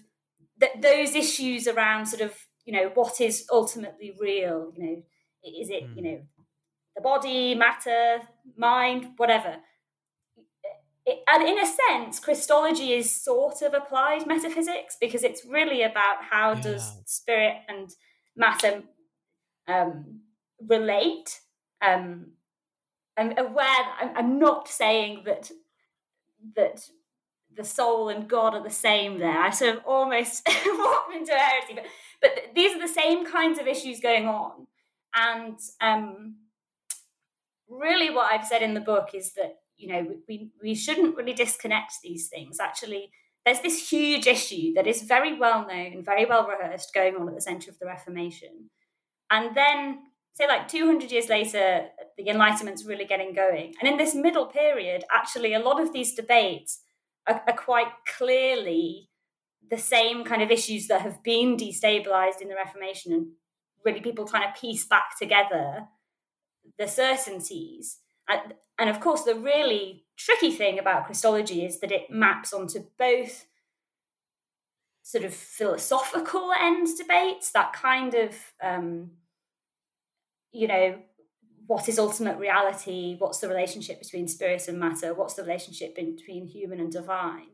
th- 0.60 0.82
those 0.82 1.16
issues 1.16 1.68
around 1.68 2.08
sort 2.08 2.22
of, 2.22 2.36
you 2.66 2.74
know, 2.74 2.92
what 2.94 3.22
is 3.22 3.46
ultimately 3.52 4.14
real, 4.20 4.72
you 4.76 4.84
know, 4.84 5.04
is 5.44 5.70
it, 5.70 5.84
you 5.84 6.02
hmm. 6.02 6.04
know, 6.04 6.22
the 6.96 7.02
body, 7.02 7.56
matter, 7.56 8.22
mind, 8.58 9.14
whatever 9.18 9.58
it, 11.06 11.20
and 11.28 11.48
in 11.48 11.60
a 11.60 11.66
sense, 11.66 12.20
Christology 12.20 12.94
is 12.94 13.12
sort 13.12 13.62
of 13.62 13.74
applied 13.74 14.26
metaphysics 14.26 14.98
because 15.00 15.24
it's 15.24 15.46
really 15.46 15.84
about 15.84 16.24
how 16.30 16.54
yeah. 16.54 16.62
does 16.62 16.98
spirit 17.06 17.58
and 17.68 17.90
matter 18.36 18.84
um, 19.68 20.22
relate. 20.66 21.42
Um, 21.86 22.34
I'm 23.18 23.38
aware. 23.38 23.86
I'm, 24.00 24.18
I'm 24.18 24.40
not 24.40 24.68
saying 24.68 25.24
that 25.26 25.52
that 26.56 26.90
the 27.56 27.64
soul 27.64 28.10
and 28.10 28.28
God 28.28 28.56
are 28.56 28.64
the 28.64 28.70
same. 28.70 29.20
There, 29.20 29.38
I 29.38 29.50
sort 29.50 29.78
of 29.78 29.84
almost 29.86 30.48
walked 30.66 31.16
into 31.16 31.34
heresy, 31.34 31.74
but 31.76 31.86
but 32.22 32.32
these 32.56 32.76
are 32.76 32.80
the 32.80 32.88
same 32.88 33.26
kinds 33.26 33.60
of 33.60 33.68
issues 33.68 34.00
going 34.00 34.28
on, 34.28 34.68
and 35.14 35.60
um, 35.82 36.36
really, 37.70 38.10
what 38.10 38.32
I've 38.32 38.48
said 38.48 38.62
in 38.62 38.74
the 38.74 38.80
book 38.80 39.10
is 39.14 39.34
that 39.34 39.58
you 39.78 39.88
know 39.88 40.16
we, 40.28 40.50
we 40.62 40.76
shouldn't 40.76 41.16
really 41.16 41.34
disconnect 41.34 41.94
these 42.04 42.28
things. 42.28 42.60
Actually 42.60 43.12
there's 43.46 43.60
this 43.60 43.90
huge 43.90 44.26
issue 44.26 44.74
that 44.74 44.88
is 44.88 45.02
very 45.02 45.38
well 45.38 45.68
known 45.68 46.04
very 46.04 46.26
well 46.26 46.48
rehearsed 46.48 46.94
going 46.94 47.16
on 47.16 47.28
at 47.28 47.36
the 47.36 47.42
center 47.42 47.70
of 47.70 47.80
the 47.80 47.86
reformation. 47.86 48.70
And 49.30 49.56
then 49.56 50.00
say 50.34 50.48
like 50.48 50.68
200 50.68 51.12
years 51.12 51.30
later 51.30 51.88
the 52.18 52.28
enlightenment's 52.30 52.86
really 52.86 53.06
getting 53.06 53.34
going. 53.34 53.74
And 53.80 53.90
in 53.90 53.98
this 53.98 54.16
middle 54.16 54.48
period 54.48 55.04
actually 55.14 55.54
a 55.54 55.60
lot 55.60 55.82
of 55.82 55.94
these 55.94 56.14
debates 56.14 56.82
are, 57.28 57.42
are 57.48 57.56
quite 57.56 57.92
clearly 58.18 59.10
the 59.70 59.78
same 59.78 60.24
kind 60.24 60.42
of 60.42 60.52
issues 60.52 60.88
that 60.88 61.02
have 61.02 61.24
been 61.24 61.58
destabilized 61.58 62.42
in 62.42 62.50
the 62.50 62.56
reformation 62.56 63.14
and 63.14 63.28
really 63.86 64.02
people 64.02 64.26
trying 64.26 64.52
to 64.52 64.60
piece 64.60 64.86
back 64.86 65.18
together 65.18 65.88
the 66.78 66.88
certainties 66.88 68.00
and, 68.28 68.90
of 68.90 69.00
course, 69.00 69.24
the 69.24 69.36
really 69.36 70.06
tricky 70.18 70.52
thing 70.52 70.80
about 70.80 71.06
Christology 71.06 71.66
is 71.66 71.80
that 71.80 71.92
it 71.92 72.10
maps 72.10 72.54
onto 72.54 72.86
both 72.98 73.46
sort 75.04 75.26
of 75.26 75.34
philosophical 75.34 76.52
end 76.60 76.88
debates, 76.98 77.52
that 77.52 77.74
kind 77.74 78.14
of, 78.14 78.36
um, 78.62 79.12
you 80.52 80.68
know, 80.68 80.98
what 81.68 81.88
is 81.88 82.00
ultimate 82.00 82.38
reality? 82.38 83.16
What's 83.20 83.40
the 83.40 83.48
relationship 83.48 84.00
between 84.00 84.28
spirit 84.28 84.68
and 84.68 84.80
matter? 84.80 85.14
What's 85.14 85.36
the 85.36 85.44
relationship 85.44 85.96
between 85.96 86.48
human 86.48 86.80
and 86.80 86.92
divine? 86.92 87.48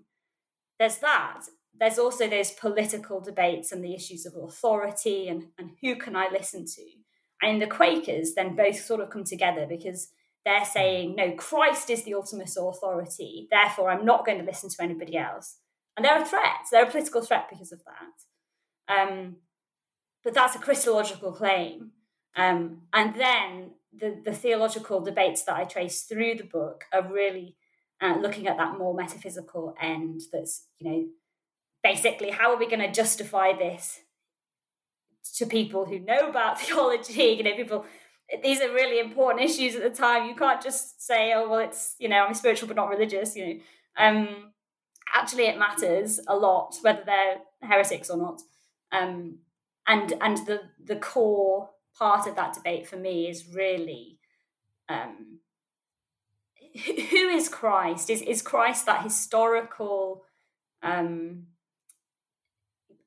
There's 0.79 0.97
that. 0.97 1.41
There's 1.77 1.99
also 1.99 2.27
those 2.27 2.51
political 2.51 3.21
debates 3.21 3.71
and 3.71 3.83
the 3.83 3.93
issues 3.93 4.25
of 4.25 4.35
authority 4.35 5.27
and, 5.27 5.45
and 5.57 5.71
who 5.81 5.95
can 5.95 6.15
I 6.15 6.27
listen 6.31 6.65
to? 6.65 6.83
And 7.41 7.61
the 7.61 7.67
Quakers, 7.67 8.33
then 8.33 8.55
both 8.55 8.79
sort 8.83 8.99
of 8.99 9.09
come 9.09 9.23
together 9.23 9.65
because 9.67 10.09
they're 10.45 10.65
saying, 10.65 11.15
no, 11.15 11.31
Christ 11.31 11.89
is 11.89 12.03
the 12.03 12.13
ultimate 12.13 12.55
authority. 12.57 13.47
Therefore, 13.51 13.89
I'm 13.89 14.05
not 14.05 14.25
going 14.25 14.39
to 14.39 14.45
listen 14.45 14.69
to 14.69 14.83
anybody 14.83 15.17
else. 15.17 15.57
And 15.95 16.05
they're 16.05 16.21
a 16.21 16.25
threat. 16.25 16.65
They're 16.71 16.85
a 16.85 16.89
political 16.89 17.21
threat 17.21 17.47
because 17.49 17.71
of 17.71 17.81
that. 17.85 19.01
Um, 19.01 19.37
but 20.23 20.33
that's 20.33 20.55
a 20.55 20.59
Christological 20.59 21.31
claim. 21.31 21.91
Um, 22.35 22.83
and 22.93 23.15
then 23.15 23.71
the, 23.93 24.21
the 24.23 24.33
theological 24.33 25.01
debates 25.01 25.43
that 25.43 25.55
I 25.55 25.65
trace 25.65 26.03
through 26.03 26.35
the 26.35 26.43
book 26.43 26.85
are 26.93 27.11
really 27.11 27.55
uh, 28.01 28.15
looking 28.19 28.47
at 28.47 28.57
that 28.57 28.77
more 28.77 28.93
metaphysical 28.93 29.75
end 29.81 30.21
that's, 30.31 30.67
you 30.79 30.89
know, 30.89 31.05
basically 31.83 32.31
how 32.31 32.51
are 32.51 32.57
we 32.57 32.67
going 32.67 32.79
to 32.79 32.91
justify 32.91 33.53
this 33.53 33.99
to 35.35 35.45
people 35.45 35.85
who 35.85 35.99
know 35.99 36.29
about 36.29 36.59
theology, 36.61 37.23
you 37.23 37.43
know, 37.43 37.55
people 37.55 37.85
these 38.43 38.61
are 38.61 38.71
really 38.71 38.99
important 38.99 39.43
issues 39.43 39.75
at 39.75 39.83
the 39.83 39.89
time. 39.89 40.27
You 40.27 40.35
can't 40.35 40.61
just 40.61 41.01
say, 41.01 41.33
"Oh, 41.33 41.49
well, 41.49 41.59
it's 41.59 41.95
you 41.99 42.09
know, 42.09 42.25
I'm 42.25 42.33
spiritual 42.33 42.67
but 42.67 42.77
not 42.77 42.89
religious." 42.89 43.35
You 43.35 43.45
know, 43.45 43.59
um, 43.97 44.51
actually, 45.15 45.45
it 45.45 45.57
matters 45.57 46.19
a 46.27 46.35
lot 46.35 46.75
whether 46.81 47.03
they're 47.05 47.37
heretics 47.61 48.09
or 48.09 48.17
not. 48.17 48.41
Um, 48.91 49.39
and 49.87 50.13
and 50.21 50.37
the 50.45 50.61
the 50.83 50.95
core 50.95 51.69
part 51.97 52.27
of 52.27 52.35
that 52.35 52.53
debate 52.53 52.87
for 52.87 52.97
me 52.97 53.27
is 53.27 53.47
really 53.53 54.19
um, 54.87 55.39
who 56.85 57.29
is 57.29 57.49
Christ? 57.49 58.09
Is 58.09 58.21
is 58.21 58.41
Christ 58.41 58.85
that 58.85 59.03
historical 59.03 60.23
um, 60.83 61.47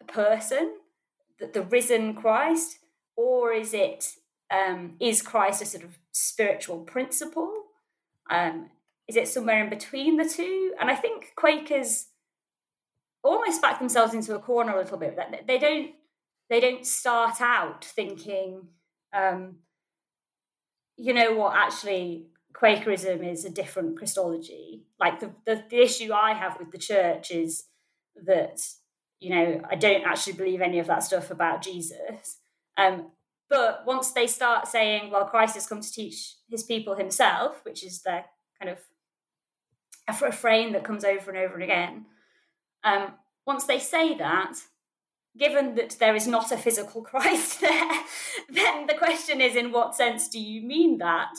person, 0.09 0.75
the, 1.39 1.47
the 1.47 1.63
risen 1.63 2.15
Christ, 2.15 2.79
or 3.17 3.53
is 3.53 3.73
it 3.73 4.17
um, 4.53 4.97
is 5.01 5.23
Christ 5.23 5.63
a 5.63 5.67
sort 5.67 5.85
of 5.85 5.99
spiritual 6.13 6.81
principle? 6.81 7.53
Um, 8.31 8.71
is 9.09 9.17
it 9.17 9.29
somewhere 9.29 9.65
in 9.65 9.71
between 9.71 10.17
the 10.17 10.29
two? 10.29 10.75
And 10.79 10.91
I 10.91 10.95
think 10.95 11.33
Quakers 11.37 12.09
almost 13.25 13.63
back 13.63 13.79
themselves 13.79 14.15
into 14.15 14.35
a 14.35 14.39
corner 14.39 14.75
a 14.75 14.83
little 14.83 14.99
bit. 14.99 15.17
That 15.17 15.47
they 15.47 15.59
don't 15.59 15.93
they 16.51 16.61
don't 16.61 16.87
start 16.87 17.41
out 17.41 17.85
thinking, 17.85 18.69
um, 19.13 19.57
you 20.97 21.15
know 21.15 21.35
what, 21.35 21.57
actually 21.57 22.27
Quakerism 22.53 23.25
is 23.25 23.45
a 23.45 23.51
different 23.51 23.97
Christology. 23.97 24.83
Like 25.01 25.21
the, 25.21 25.31
the, 25.47 25.65
the 25.71 25.83
issue 25.83 26.13
I 26.13 26.35
have 26.35 26.59
with 26.59 26.71
the 26.71 26.79
church 26.79 27.31
is 27.31 27.65
that 28.27 28.61
you 29.19 29.31
know 29.31 29.63
I 29.71 29.77
don't 29.77 30.05
actually 30.05 30.35
believe 30.35 30.61
any 30.61 30.79
of 30.79 30.87
that 30.89 31.03
stuff 31.03 31.31
about 31.31 31.63
Jesus. 31.63 32.39
Um, 32.77 33.07
but 33.53 33.83
once 33.85 34.13
they 34.13 34.27
start 34.27 34.67
saying, 34.67 35.11
well, 35.11 35.27
Christ 35.27 35.57
has 35.57 35.67
come 35.67 35.83
to 35.83 35.93
teach 35.93 36.37
his 36.49 36.63
people 36.63 36.95
himself, 36.95 37.61
which 37.65 37.85
is 37.85 38.01
their 38.01 38.25
kind 38.59 38.75
of 38.75 38.79
a 40.09 40.25
refrain 40.25 40.73
that 40.73 40.85
comes 40.85 41.05
over 41.05 41.31
and 41.31 41.39
over 41.39 41.61
again, 41.61 42.07
um, 42.83 43.13
once 43.47 43.65
they 43.65 43.79
say 43.79 44.17
that, 44.17 44.55
given 45.37 45.75
that 45.75 45.99
there 46.01 46.17
is 46.17 46.27
not 46.27 46.51
a 46.51 46.57
physical 46.57 47.03
Christ 47.11 47.61
there, 47.61 47.93
then 48.49 48.87
the 48.87 48.95
question 48.95 49.43
is 49.43 49.55
in 49.55 49.71
what 49.71 49.95
sense 49.95 50.31
do 50.31 50.41
you 50.41 50.67
mean 50.67 50.97
that? 50.97 51.35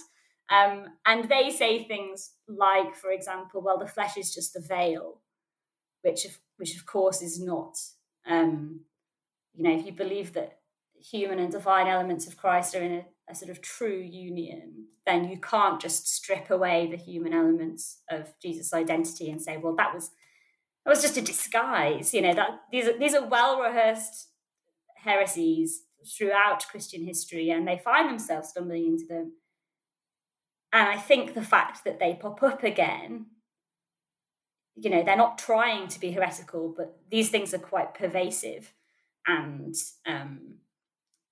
Um, 0.51 0.89
and 1.07 1.27
they 1.27 1.49
say 1.49 1.83
things 1.83 2.33
like, 2.47 2.95
for 2.95 3.09
example, 3.09 3.59
well, 3.63 3.79
the 3.79 3.87
flesh 3.87 4.17
is 4.17 4.31
just 4.31 4.55
a 4.55 4.59
veil, 4.59 5.19
which, 6.03 6.25
of, 6.25 6.37
which 6.57 6.75
of 6.75 6.85
course 6.85 7.23
is 7.23 7.41
not. 7.41 7.75
Um, 8.29 8.81
you 9.55 9.63
know, 9.63 9.75
if 9.79 9.87
you 9.87 9.93
believe 9.93 10.33
that 10.33 10.59
human 11.03 11.39
and 11.39 11.51
divine 11.51 11.87
elements 11.87 12.27
of 12.27 12.37
Christ 12.37 12.75
are 12.75 12.81
in 12.81 12.93
a, 12.93 13.05
a 13.29 13.35
sort 13.35 13.51
of 13.51 13.61
true 13.61 13.99
union, 13.99 14.87
then 15.05 15.29
you 15.29 15.37
can't 15.39 15.81
just 15.81 16.07
strip 16.07 16.49
away 16.49 16.87
the 16.89 16.97
human 16.97 17.33
elements 17.33 17.99
of 18.09 18.33
Jesus' 18.41 18.73
identity 18.73 19.29
and 19.29 19.41
say, 19.41 19.57
well, 19.57 19.75
that 19.75 19.93
was 19.93 20.11
that 20.85 20.91
was 20.91 21.01
just 21.01 21.17
a 21.17 21.21
disguise. 21.21 22.13
You 22.13 22.21
know, 22.21 22.33
that 22.33 22.61
these 22.71 22.87
are 22.87 22.97
these 22.97 23.13
are 23.13 23.25
well 23.25 23.61
rehearsed 23.61 24.29
heresies 24.95 25.83
throughout 26.05 26.67
Christian 26.67 27.05
history, 27.05 27.49
and 27.49 27.67
they 27.67 27.77
find 27.77 28.09
themselves 28.09 28.49
stumbling 28.49 28.85
into 28.85 29.05
them. 29.05 29.33
And 30.71 30.87
I 30.87 30.97
think 30.97 31.33
the 31.33 31.43
fact 31.43 31.83
that 31.85 31.99
they 31.99 32.17
pop 32.19 32.41
up 32.41 32.63
again, 32.63 33.27
you 34.75 34.89
know, 34.89 35.03
they're 35.03 35.15
not 35.15 35.37
trying 35.37 35.87
to 35.89 35.99
be 35.99 36.11
heretical, 36.11 36.73
but 36.75 36.97
these 37.11 37.29
things 37.29 37.53
are 37.53 37.59
quite 37.59 37.93
pervasive 37.93 38.73
and 39.27 39.75
um, 40.05 40.55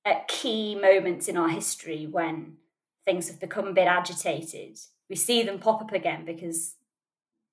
at 0.05 0.27
key 0.27 0.75
moments 0.75 1.27
in 1.27 1.38
our 1.38 1.50
history 1.50 2.08
when 2.08 2.58
things 3.05 3.27
have 3.27 3.39
become 3.39 3.67
a 3.67 3.74
bit 3.74 3.88
agitated, 3.88 4.77
we 5.10 5.15
see 5.15 5.43
them 5.43 5.60
pop 5.60 5.81
up 5.81 5.91
again 5.91 6.25
because 6.25 6.75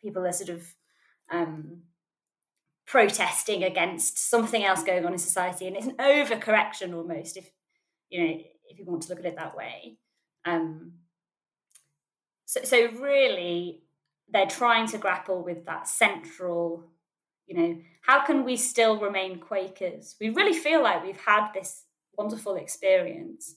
people 0.00 0.26
are 0.26 0.32
sort 0.32 0.50
of 0.50 0.74
um, 1.30 1.82
protesting 2.86 3.62
against 3.62 4.18
something 4.18 4.64
else 4.64 4.82
going 4.82 5.04
on 5.04 5.12
in 5.12 5.18
society, 5.18 5.66
and 5.66 5.76
it's 5.76 5.86
an 5.86 5.96
overcorrection 5.96 6.94
almost, 6.94 7.36
if 7.36 7.50
you 8.08 8.24
know, 8.24 8.40
if 8.70 8.78
you 8.78 8.84
want 8.84 9.02
to 9.02 9.10
look 9.10 9.18
at 9.18 9.26
it 9.26 9.36
that 9.36 9.56
way. 9.56 9.98
Um, 10.44 10.92
so, 12.46 12.60
so 12.64 12.90
really, 12.92 13.82
they're 14.30 14.46
trying 14.46 14.86
to 14.88 14.98
grapple 14.98 15.42
with 15.42 15.66
that 15.66 15.88
central, 15.88 16.84
you 17.46 17.56
know, 17.56 17.78
how 18.02 18.24
can 18.24 18.44
we 18.44 18.56
still 18.56 18.98
remain 18.98 19.38
Quakers? 19.38 20.16
We 20.20 20.30
really 20.30 20.54
feel 20.54 20.82
like 20.82 21.04
we've 21.04 21.20
had 21.20 21.52
this 21.52 21.84
wonderful 22.18 22.56
experience. 22.56 23.54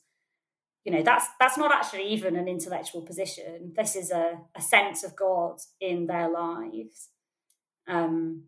You 0.86 0.94
know, 0.94 1.04
that's 1.04 1.26
that's 1.40 1.58
not 1.58 1.74
actually 1.74 2.08
even 2.10 2.36
an 2.36 2.48
intellectual 2.48 3.02
position. 3.02 3.74
This 3.76 3.96
is 3.96 4.12
a, 4.12 4.40
a 4.56 4.62
sense 4.62 5.04
of 5.04 5.16
God 5.16 5.60
in 5.80 6.08
their 6.08 6.30
lives. 6.30 7.10
Um, 7.88 8.44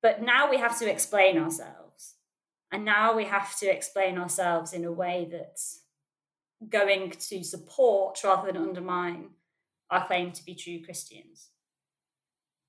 but 0.00 0.22
now 0.22 0.50
we 0.50 0.58
have 0.58 0.78
to 0.78 0.90
explain 0.90 1.38
ourselves. 1.38 2.14
And 2.72 2.84
now 2.84 3.14
we 3.14 3.24
have 3.24 3.56
to 3.58 3.66
explain 3.66 4.16
ourselves 4.18 4.72
in 4.72 4.84
a 4.84 4.90
way 4.90 5.28
that's 5.30 5.82
going 6.68 7.10
to 7.10 7.44
support 7.44 8.18
rather 8.24 8.50
than 8.50 8.62
undermine 8.62 9.30
our 9.90 10.06
claim 10.06 10.32
to 10.32 10.44
be 10.44 10.54
true 10.54 10.82
Christians. 10.82 11.50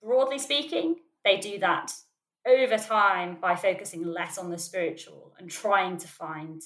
Broadly 0.04 0.40
speaking, 0.40 0.98
they 1.24 1.38
do 1.38 1.58
that 1.60 1.94
over 2.48 2.78
time 2.78 3.38
by 3.42 3.56
focusing 3.56 4.04
less 4.06 4.38
on 4.38 4.50
the 4.50 4.58
spiritual 4.58 5.34
and 5.40 5.50
trying 5.50 5.98
to 5.98 6.08
find 6.08 6.62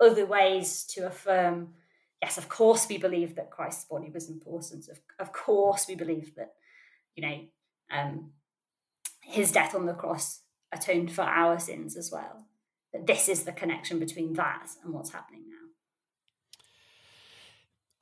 other 0.00 0.24
ways 0.24 0.84
to 0.84 1.06
affirm 1.06 1.74
yes, 2.22 2.38
of 2.38 2.48
course, 2.48 2.88
we 2.88 2.98
believe 2.98 3.34
that 3.36 3.50
Christ's 3.50 3.84
body 3.84 4.10
was 4.12 4.28
important. 4.28 4.88
Of, 4.88 5.00
of 5.18 5.32
course, 5.32 5.86
we 5.88 5.94
believe 5.94 6.34
that, 6.36 6.54
you 7.14 7.22
know, 7.22 7.40
um, 7.90 8.32
his 9.22 9.52
death 9.52 9.74
on 9.74 9.86
the 9.86 9.94
cross 9.94 10.42
atoned 10.72 11.12
for 11.12 11.22
our 11.22 11.58
sins 11.58 11.96
as 11.96 12.10
well. 12.10 12.46
That 12.92 13.06
this 13.06 13.28
is 13.28 13.44
the 13.44 13.52
connection 13.52 13.98
between 13.98 14.34
that 14.34 14.68
and 14.84 14.92
what's 14.92 15.10
happening 15.10 15.44
now. 15.48 15.56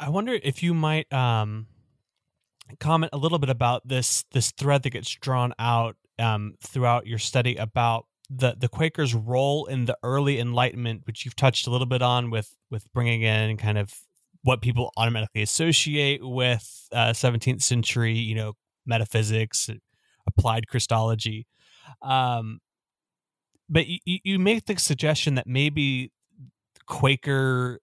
I 0.00 0.08
wonder 0.08 0.38
if 0.42 0.62
you 0.62 0.72
might 0.74 1.12
um, 1.12 1.66
comment 2.80 3.10
a 3.12 3.18
little 3.18 3.38
bit 3.38 3.50
about 3.50 3.86
this 3.86 4.24
this 4.32 4.50
thread 4.52 4.82
that 4.84 4.90
gets 4.90 5.10
drawn 5.10 5.52
out 5.58 5.96
um, 6.18 6.54
throughout 6.62 7.06
your 7.06 7.18
study 7.18 7.56
about 7.56 8.06
the 8.30 8.54
the 8.58 8.68
Quakers' 8.68 9.14
role 9.14 9.66
in 9.66 9.86
the 9.86 9.96
early 10.02 10.38
Enlightenment, 10.38 11.02
which 11.06 11.24
you've 11.24 11.36
touched 11.36 11.66
a 11.66 11.70
little 11.70 11.86
bit 11.86 12.02
on 12.02 12.30
with 12.30 12.54
with 12.70 12.84
bringing 12.92 13.22
in 13.22 13.56
kind 13.56 13.78
of 13.78 13.92
what 14.42 14.60
people 14.62 14.92
automatically 14.96 15.42
associate 15.42 16.20
with 16.22 16.88
uh, 16.92 17.10
17th 17.10 17.62
century, 17.62 18.14
you 18.14 18.34
know, 18.34 18.52
metaphysics, 18.86 19.68
applied 20.26 20.68
Christology. 20.68 21.46
Um, 22.02 22.60
but 23.68 23.86
you, 23.86 23.98
you 24.04 24.38
make 24.38 24.66
the 24.66 24.78
suggestion 24.78 25.34
that 25.34 25.46
maybe 25.46 26.12
Quaker 26.86 27.80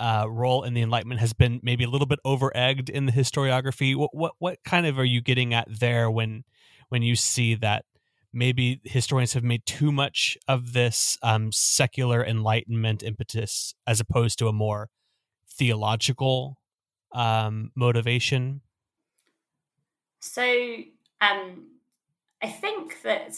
uh, 0.00 0.26
role 0.28 0.64
in 0.64 0.74
the 0.74 0.82
Enlightenment 0.82 1.20
has 1.20 1.32
been 1.32 1.60
maybe 1.62 1.84
a 1.84 1.88
little 1.88 2.06
bit 2.06 2.20
over 2.24 2.56
egged 2.56 2.88
in 2.88 3.06
the 3.06 3.12
historiography. 3.12 3.96
What, 3.96 4.14
what 4.14 4.32
what 4.38 4.58
kind 4.64 4.86
of 4.86 4.98
are 4.98 5.04
you 5.04 5.20
getting 5.20 5.54
at 5.54 5.66
there 5.68 6.10
when 6.10 6.44
when 6.88 7.02
you 7.02 7.16
see 7.16 7.54
that 7.56 7.84
maybe 8.32 8.80
historians 8.84 9.32
have 9.32 9.44
made 9.44 9.64
too 9.66 9.90
much 9.90 10.36
of 10.46 10.72
this 10.72 11.16
um, 11.22 11.50
secular 11.52 12.24
Enlightenment 12.24 13.02
impetus 13.02 13.74
as 13.86 14.00
opposed 14.00 14.38
to 14.38 14.48
a 14.48 14.52
more 14.52 14.88
theological 15.50 16.58
um, 17.12 17.70
motivation? 17.74 18.60
So 20.20 20.42
um, 21.20 21.68
I 22.42 22.48
think 22.48 23.02
that, 23.02 23.36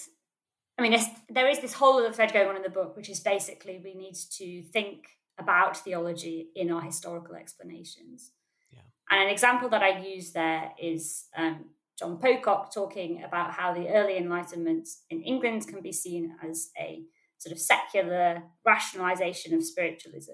I 0.79 0.83
mean, 0.83 0.99
there 1.29 1.49
is 1.49 1.61
this 1.61 1.73
whole 1.73 1.99
other 1.99 2.13
thread 2.13 2.33
going 2.33 2.49
on 2.49 2.57
in 2.57 2.63
the 2.63 2.71
book, 2.71 2.97
which 2.97 3.09
is 3.09 3.21
basically 3.21 3.81
we 3.83 3.95
need 3.95 4.17
to 4.33 4.63
think 4.63 5.07
about 5.39 5.77
theology 5.77 6.49
in 6.55 6.71
our 6.71 6.83
historical 6.83 7.35
explanations. 7.35 8.33
Yeah. 8.71 8.81
And 9.11 9.23
an 9.23 9.29
example 9.29 9.69
that 9.71 9.83
I 9.83 10.01
use 10.01 10.33
there 10.33 10.73
is 10.81 11.25
um, 11.37 11.67
John 12.01 12.19
Pocock 12.19 12.73
talking 12.73 13.23
about 13.23 13.53
how 13.53 13.75
the 13.75 13.89
early 13.91 14.17
Enlightenment 14.17 14.89
in 15.11 15.21
England 15.21 15.69
can 15.69 15.83
be 15.83 15.93
seen 15.93 16.35
as 16.43 16.71
a 16.79 17.03
sort 17.37 17.53
of 17.53 17.61
secular 17.61 18.43
rationalization 18.65 19.55
of 19.55 19.63
spiritualism. 19.63 20.33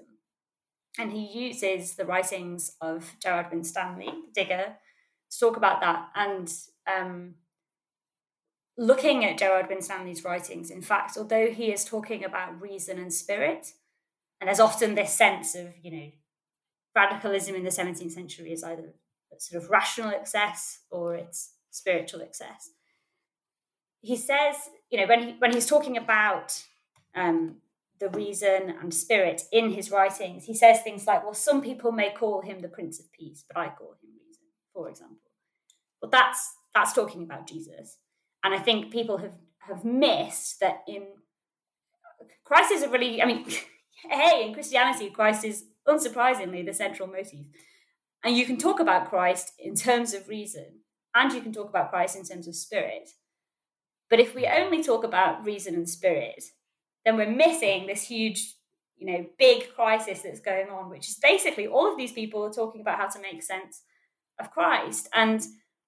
And 0.97 1.11
he 1.11 1.25
uses 1.25 1.95
the 1.95 2.05
writings 2.05 2.75
of 2.79 3.15
Gerard 3.21 3.47
Winstanley, 3.51 4.05
the 4.05 4.31
digger, 4.33 4.77
to 5.29 5.39
talk 5.39 5.57
about 5.57 5.81
that. 5.81 6.07
And 6.15 6.51
um, 6.87 7.35
looking 8.77 9.25
at 9.25 9.37
Gerard 9.37 9.67
Winstanley's 9.67 10.23
writings, 10.23 10.71
in 10.71 10.81
fact, 10.81 11.17
although 11.17 11.47
he 11.47 11.73
is 11.73 11.83
talking 11.83 12.23
about 12.23 12.61
reason 12.61 12.97
and 12.97 13.13
spirit, 13.13 13.73
and 14.39 14.47
there's 14.47 14.61
often 14.61 14.95
this 14.95 15.13
sense 15.13 15.53
of, 15.53 15.73
you 15.81 15.91
know, 15.91 16.11
radicalism 16.95 17.55
in 17.55 17.63
the 17.63 17.69
17th 17.69 18.13
century 18.13 18.53
is 18.53 18.63
either 18.63 18.93
sort 19.37 19.61
of 19.61 19.69
rational 19.69 20.09
excess 20.09 20.79
or 20.89 21.13
it's 21.13 21.53
spiritual 21.77 22.21
excess. 22.21 22.71
He 24.01 24.15
says, 24.15 24.55
you 24.89 24.99
know, 24.99 25.07
when 25.07 25.21
he, 25.23 25.35
when 25.39 25.53
he's 25.53 25.65
talking 25.65 25.97
about 25.97 26.63
um, 27.15 27.57
the 27.99 28.09
reason 28.09 28.75
and 28.81 28.93
spirit 28.93 29.43
in 29.51 29.71
his 29.71 29.91
writings, 29.91 30.45
he 30.45 30.53
says 30.53 30.81
things 30.81 31.07
like, 31.07 31.23
well, 31.23 31.33
some 31.33 31.61
people 31.61 31.91
may 31.91 32.11
call 32.11 32.41
him 32.41 32.61
the 32.61 32.67
Prince 32.67 32.99
of 32.99 33.11
Peace, 33.11 33.43
but 33.47 33.59
I 33.59 33.69
call 33.69 33.95
him 34.01 34.11
reason, 34.25 34.43
for 34.73 34.89
example. 34.89 35.17
But 36.01 36.11
that's 36.11 36.53
that's 36.73 36.93
talking 36.93 37.23
about 37.23 37.47
Jesus. 37.47 37.97
And 38.43 38.53
I 38.53 38.59
think 38.59 38.91
people 38.91 39.17
have 39.17 39.33
have 39.59 39.83
missed 39.83 40.59
that 40.59 40.83
in 40.87 41.07
Christ 42.43 42.71
is 42.71 42.83
a 42.83 42.89
really, 42.89 43.21
I 43.21 43.25
mean, 43.25 43.45
hey, 44.09 44.47
in 44.47 44.53
Christianity, 44.53 45.09
Christ 45.09 45.43
is 45.43 45.65
unsurprisingly 45.87 46.65
the 46.65 46.73
central 46.73 47.07
motive. 47.07 47.47
And 48.23 48.35
you 48.35 48.45
can 48.45 48.57
talk 48.57 48.79
about 48.79 49.09
Christ 49.09 49.53
in 49.59 49.75
terms 49.75 50.13
of 50.13 50.27
reason, 50.27 50.79
and 51.17 51.33
you 51.33 51.41
can 51.41 51.51
talk 51.51 51.69
about 51.69 51.89
Christ 51.89 52.15
in 52.15 52.23
terms 52.23 52.47
of 52.47 52.55
spirit. 52.55 53.09
But 54.09 54.19
if 54.19 54.35
we 54.35 54.45
only 54.45 54.83
talk 54.83 55.03
about 55.03 55.45
reason 55.45 55.73
and 55.75 55.89
spirit, 55.89 56.43
then 57.03 57.17
we're 57.17 57.29
missing 57.29 57.87
this 57.87 58.03
huge, 58.03 58.53
you 58.97 59.07
know, 59.07 59.25
big 59.37 59.73
crisis 59.75 60.21
that's 60.21 60.39
going 60.39 60.69
on, 60.69 60.89
which 60.89 61.09
is 61.09 61.19
basically 61.21 61.67
all 61.67 61.91
of 61.91 61.97
these 61.97 62.13
people 62.13 62.43
are 62.43 62.53
talking 62.53 62.81
about 62.81 62.99
how 62.99 63.07
to 63.07 63.19
make 63.19 63.43
sense 63.43 63.81
of 64.39 64.51
Christ. 64.51 65.09
And 65.13 65.41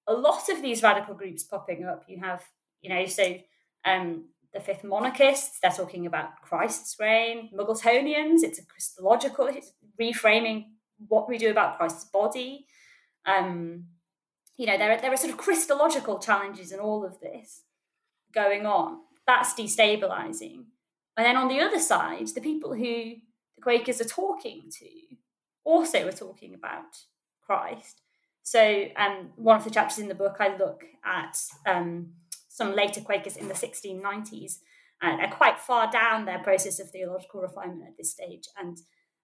a 0.06 0.12
lot 0.12 0.48
of 0.48 0.60
these 0.60 0.82
radical 0.82 1.14
groups 1.14 1.44
popping 1.44 1.84
up. 1.84 2.04
You 2.08 2.18
have, 2.20 2.42
you 2.82 2.90
know, 2.90 3.06
so 3.06 3.36
um, 3.84 4.24
the 4.52 4.60
fifth 4.60 4.84
monarchists, 4.84 5.58
they're 5.60 5.70
talking 5.70 6.06
about 6.06 6.40
Christ's 6.42 6.96
reign. 6.98 7.50
Muggletonians, 7.56 8.42
it's 8.42 8.58
a 8.58 8.66
Christological, 8.66 9.46
it's 9.46 9.72
reframing 10.00 10.64
what 11.08 11.28
we 11.28 11.38
do 11.38 11.50
about 11.50 11.78
Christ's 11.78 12.04
body. 12.04 12.66
Um, 13.24 13.84
you 14.60 14.66
know, 14.66 14.76
there 14.76 14.92
are, 14.92 15.00
there 15.00 15.10
are 15.10 15.16
sort 15.16 15.32
of 15.32 15.38
Christological 15.38 16.18
challenges 16.18 16.70
in 16.70 16.80
all 16.80 17.02
of 17.02 17.18
this 17.20 17.62
going 18.30 18.66
on. 18.66 18.98
That's 19.26 19.54
destabilizing. 19.54 20.64
And 21.16 21.24
then 21.24 21.38
on 21.38 21.48
the 21.48 21.60
other 21.60 21.78
side, 21.78 22.28
the 22.28 22.42
people 22.42 22.74
who 22.74 23.14
the 23.56 23.62
Quakers 23.62 24.02
are 24.02 24.04
talking 24.04 24.64
to 24.80 25.16
also 25.64 26.06
are 26.06 26.12
talking 26.12 26.52
about 26.52 26.94
Christ. 27.42 28.02
So, 28.42 28.88
um, 28.96 29.30
one 29.36 29.56
of 29.56 29.64
the 29.64 29.70
chapters 29.70 29.98
in 29.98 30.08
the 30.08 30.14
book, 30.14 30.36
I 30.40 30.54
look 30.54 30.84
at 31.06 31.38
um, 31.66 32.10
some 32.48 32.76
later 32.76 33.00
Quakers 33.00 33.38
in 33.38 33.48
the 33.48 33.54
1690s 33.54 34.58
and 35.00 35.20
they're 35.20 35.28
quite 35.30 35.58
far 35.58 35.90
down 35.90 36.26
their 36.26 36.40
process 36.40 36.78
of 36.80 36.90
theological 36.90 37.40
refinement 37.40 37.88
at 37.88 37.96
this 37.96 38.10
stage. 38.10 38.44
And 38.58 38.76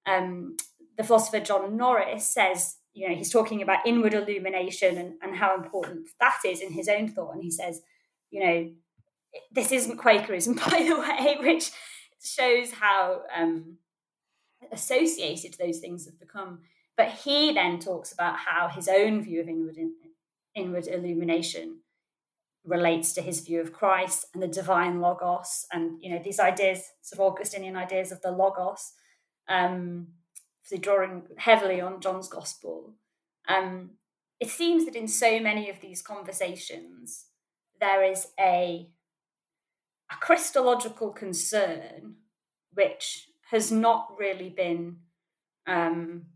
um, 0.07 0.57
the 0.97 1.05
philosopher 1.05 1.41
John 1.41 1.77
Norris 1.77 2.27
says, 2.27 2.77
you 2.97 3.07
know, 3.07 3.15
he's 3.15 3.31
talking 3.31 3.61
about 3.61 3.87
inward 3.87 4.15
illumination 4.15 4.97
and, 4.97 5.15
and 5.21 5.37
how 5.37 5.55
important 5.55 6.09
that 6.19 6.39
is 6.47 6.63
in 6.63 6.73
his 6.73 6.89
own 6.89 7.09
thought. 7.09 7.35
And 7.35 7.43
he 7.43 7.51
says, 7.51 7.83
you 8.31 8.41
know, 8.43 8.71
this 9.53 9.71
isn't 9.71 9.99
Quakerism, 9.99 10.55
by 10.71 10.83
the 10.83 10.99
way, 10.99 11.37
which 11.39 11.71
shows 12.23 12.73
how 12.73 13.21
um, 13.37 13.77
associated 14.73 15.57
those 15.59 15.79
things 15.79 16.07
have 16.07 16.19
become. 16.19 16.61
But 16.97 17.11
he 17.11 17.53
then 17.53 17.81
talks 17.81 18.13
about 18.13 18.39
how 18.39 18.69
his 18.69 18.89
own 18.89 19.23
view 19.23 19.43
of 19.43 19.49
inward, 19.49 19.77
inward 20.55 20.87
illumination 20.87 21.81
relates 22.65 23.13
to 23.13 23.21
his 23.21 23.41
view 23.41 23.61
of 23.61 23.75
Christ 23.75 24.25
and 24.33 24.43
the 24.43 24.49
divine 24.49 25.03
logos, 25.03 25.67
and 25.71 26.03
you 26.03 26.11
know 26.11 26.21
these 26.25 26.41
ideas, 26.41 26.83
sort 27.03 27.21
of 27.21 27.33
Augustinian 27.35 27.77
ideas 27.77 28.11
of 28.11 28.23
the 28.23 28.33
logos, 28.33 28.93
um, 29.49 30.09
so 30.67 30.77
drawing 30.77 31.23
heavily 31.37 31.81
on 31.81 32.01
John's 32.01 32.29
gospel. 32.29 32.95
Um, 33.49 33.91
it 34.41 34.51
seems 34.51 34.85
that 34.85 34.97
in 34.97 35.07
so 35.07 35.39
many 35.39 35.71
of 35.71 35.81
these 35.81 36.03
conversations, 36.03 37.27
there 37.81 38.03
is 38.03 38.29
a 38.39 38.89
a 40.11 40.17
Christological 40.17 41.11
concern 41.11 42.17
which 42.75 43.29
has 43.51 43.73
not 43.73 44.09
really 44.19 44.49
been 44.49 44.97
um, 45.69 46.27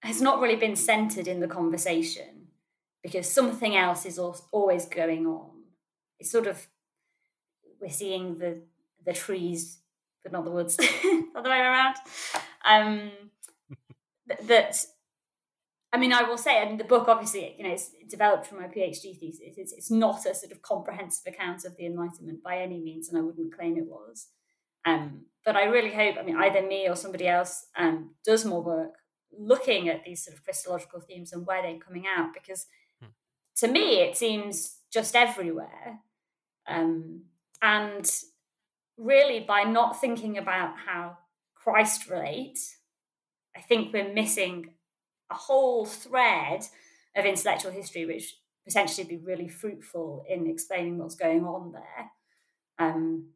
has 0.00 0.20
not 0.20 0.40
really 0.40 0.56
been 0.56 0.76
centered 0.76 1.28
in 1.28 1.40
the 1.40 1.48
conversation 1.48 2.48
because 3.02 3.30
something 3.30 3.76
else 3.76 4.04
is 4.04 4.18
always 4.18 4.86
going 4.86 5.26
on. 5.26 5.50
It's 6.18 6.30
sort 6.30 6.48
of 6.48 6.66
we're 7.80 7.88
seeing 7.88 8.38
the 8.38 8.62
the 9.04 9.12
trees, 9.12 9.78
but 10.26 10.32
not 10.32 10.44
the 10.44 10.50
woods, 10.50 10.76
the 10.76 11.24
other 11.36 11.48
way 11.48 11.60
around. 11.60 11.94
Um, 12.64 13.12
that 14.48 14.76
I 15.92 15.98
mean, 15.98 16.12
I 16.12 16.24
will 16.24 16.36
say, 16.36 16.60
I 16.60 16.64
mean, 16.64 16.78
the 16.78 16.84
book 16.84 17.06
obviously, 17.06 17.54
you 17.56 17.62
know, 17.62 17.70
it's 17.70 17.90
developed 18.10 18.46
from 18.46 18.60
my 18.60 18.66
PhD 18.66 19.16
thesis. 19.16 19.54
It's, 19.56 19.72
it's 19.72 19.90
not 19.90 20.26
a 20.26 20.34
sort 20.34 20.50
of 20.50 20.62
comprehensive 20.62 21.32
account 21.32 21.64
of 21.64 21.76
the 21.76 21.86
Enlightenment 21.86 22.42
by 22.42 22.58
any 22.58 22.80
means, 22.80 23.08
and 23.08 23.16
I 23.16 23.20
wouldn't 23.20 23.56
claim 23.56 23.76
it 23.76 23.86
was. 23.86 24.26
Um, 24.84 25.26
but 25.44 25.54
I 25.54 25.64
really 25.64 25.92
hope, 25.92 26.16
I 26.18 26.22
mean, 26.22 26.36
either 26.36 26.60
me 26.60 26.88
or 26.88 26.96
somebody 26.96 27.28
else 27.28 27.66
um, 27.76 28.16
does 28.24 28.44
more 28.44 28.62
work 28.62 28.94
looking 29.38 29.88
at 29.88 30.04
these 30.04 30.24
sort 30.24 30.36
of 30.36 30.44
Christological 30.44 31.00
themes 31.00 31.32
and 31.32 31.46
where 31.46 31.62
they're 31.62 31.78
coming 31.78 32.04
out, 32.06 32.34
because 32.34 32.66
hmm. 33.00 33.08
to 33.58 33.68
me, 33.68 34.00
it 34.00 34.16
seems 34.16 34.78
just 34.92 35.14
everywhere. 35.14 36.00
Um, 36.66 37.22
and 37.62 38.10
really, 38.96 39.40
by 39.40 39.62
not 39.62 40.00
thinking 40.00 40.38
about 40.38 40.74
how 40.86 41.18
Christ 41.54 42.08
relates, 42.08 42.76
I 43.56 43.60
think 43.60 43.92
we're 43.92 44.12
missing 44.12 44.70
a 45.30 45.34
whole 45.34 45.84
thread 45.84 46.64
of 47.16 47.24
intellectual 47.24 47.72
history, 47.72 48.06
which 48.06 48.36
potentially 48.64 49.06
be 49.06 49.16
really 49.16 49.48
fruitful 49.48 50.24
in 50.28 50.46
explaining 50.46 50.98
what's 50.98 51.14
going 51.14 51.44
on 51.44 51.72
there. 51.72 52.10
Um, 52.78 53.30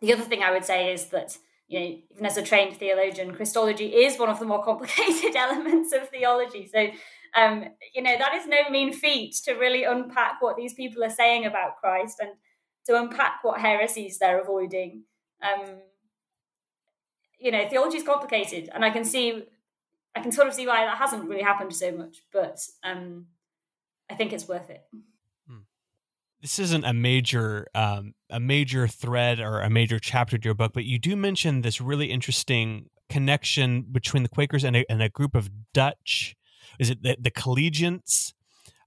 the 0.00 0.12
other 0.12 0.24
thing 0.24 0.42
I 0.42 0.50
would 0.50 0.64
say 0.64 0.92
is 0.92 1.06
that 1.06 1.38
you 1.68 1.80
know, 1.80 1.96
even 2.12 2.26
as 2.26 2.36
a 2.36 2.42
trained 2.42 2.76
theologian, 2.76 3.34
Christology 3.34 3.86
is 3.86 4.18
one 4.18 4.28
of 4.28 4.38
the 4.38 4.44
more 4.46 4.62
complicated 4.64 5.34
elements 5.34 5.92
of 5.92 6.08
theology. 6.08 6.70
So, 6.72 6.88
um, 7.34 7.64
you 7.94 8.02
know, 8.02 8.16
that 8.16 8.34
is 8.34 8.46
no 8.46 8.68
mean 8.70 8.92
feat 8.92 9.34
to 9.44 9.54
really 9.54 9.84
unpack 9.84 10.40
what 10.40 10.56
these 10.56 10.74
people 10.74 11.02
are 11.02 11.10
saying 11.10 11.44
about 11.44 11.76
Christ 11.80 12.18
and 12.20 12.30
to 12.86 12.96
unpack 12.96 13.42
what 13.42 13.60
heresies 13.60 14.18
they're 14.18 14.40
avoiding. 14.40 15.04
Um, 15.42 15.76
you 17.38 17.50
know, 17.50 17.68
theology 17.68 17.98
is 17.98 18.04
complicated, 18.04 18.70
and 18.72 18.84
I 18.84 18.90
can 18.90 19.04
see, 19.04 19.44
I 20.14 20.20
can 20.20 20.32
sort 20.32 20.48
of 20.48 20.54
see 20.54 20.66
why 20.66 20.84
that 20.84 20.98
hasn't 20.98 21.28
really 21.28 21.42
happened 21.42 21.74
so 21.74 21.92
much, 21.92 22.22
but 22.32 22.58
um, 22.82 23.26
I 24.10 24.14
think 24.14 24.32
it's 24.32 24.48
worth 24.48 24.70
it 24.70 24.82
this 26.46 26.60
isn't 26.60 26.84
a 26.84 26.92
major 26.92 27.66
um, 27.74 28.14
a 28.30 28.38
major 28.38 28.86
thread 28.86 29.40
or 29.40 29.60
a 29.60 29.70
major 29.70 29.98
chapter 29.98 30.38
to 30.38 30.44
your 30.44 30.54
book, 30.54 30.72
but 30.72 30.84
you 30.84 30.98
do 30.98 31.16
mention 31.16 31.62
this 31.62 31.80
really 31.80 32.06
interesting 32.06 32.88
connection 33.08 33.82
between 33.82 34.22
the 34.22 34.28
Quakers 34.28 34.62
and 34.62 34.76
a, 34.76 34.90
and 34.90 35.02
a 35.02 35.08
group 35.08 35.34
of 35.34 35.50
Dutch. 35.72 36.36
Is 36.78 36.88
it 36.88 37.02
the, 37.02 37.16
the 37.18 37.30
collegiants 37.32 38.32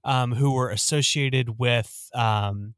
um, 0.04 0.32
who 0.32 0.52
were 0.52 0.70
associated 0.70 1.58
with 1.58 2.08
um, 2.14 2.74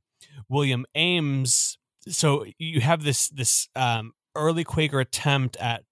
William 0.49 0.85
Ames? 0.95 1.79
So 2.09 2.45
you 2.59 2.81
have 2.81 3.05
this 3.05 3.29
this 3.29 3.69
um, 3.77 4.13
early 4.35 4.65
Quaker 4.65 5.01
attempt 5.01 5.57
at 5.57 5.85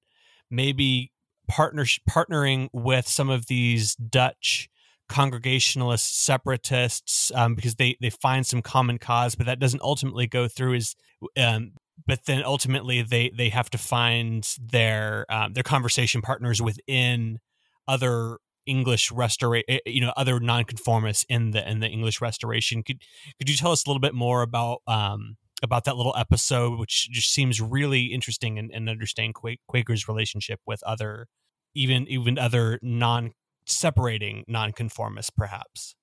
maybe 0.51 1.13
partner 1.49 1.85
partnering 2.09 2.69
with 2.73 3.07
some 3.07 3.31
of 3.31 3.47
these 3.47 3.95
Dutch 3.97 4.69
congregationalist 5.09 6.25
separatists 6.25 7.33
um, 7.35 7.55
because 7.55 7.75
they 7.77 7.97
they 8.01 8.11
find 8.11 8.47
some 8.47 8.63
common 8.63 8.99
cause, 8.99 9.35
but 9.35 9.47
that 9.47 9.59
doesn't 9.59 9.83
ultimately 9.83 10.27
go 10.27 10.49
through. 10.49 10.75
Is 10.75 10.97
um, 11.37 11.73
but 12.07 12.27
then 12.27 12.43
ultimately 12.45 13.03
they 13.03 13.31
they 13.37 13.51
have 13.51 13.71
to 13.71 13.79
find 13.79 14.57
their 14.61 15.27
um, 15.29 15.53
their 15.53 15.63
conversation 15.63 16.23
partners 16.23 16.63
within 16.63 17.41
other 17.87 18.39
English 18.71 19.11
restoration, 19.11 19.65
eh, 19.69 19.79
you 19.85 20.01
know, 20.01 20.13
other 20.17 20.39
nonconformists 20.39 21.27
in 21.29 21.51
the 21.51 21.69
in 21.69 21.81
the 21.81 21.89
English 21.89 22.21
Restoration. 22.21 22.85
Could 22.85 23.03
could 23.39 23.49
you 23.49 23.57
tell 23.57 23.73
us 23.73 23.85
a 23.85 23.91
little 23.91 24.01
bit 24.01 24.15
more 24.15 24.43
about 24.43 24.83
um, 24.87 25.37
about 25.63 25.85
that 25.85 25.97
little 25.97 26.15
episode, 26.17 26.79
which 26.79 27.11
just 27.11 27.33
seems 27.35 27.61
really 27.61 28.07
interesting 28.07 28.59
and, 28.59 28.71
and 28.73 28.89
understanding 28.89 29.35
Quaker's 29.69 30.07
relationship 30.07 30.61
with 30.67 30.83
other, 30.85 31.27
even 31.75 32.07
even 32.07 32.39
other 32.39 32.79
non 32.81 33.33
separating 33.67 34.45
nonconformists, 34.47 35.31
perhaps? 35.31 35.97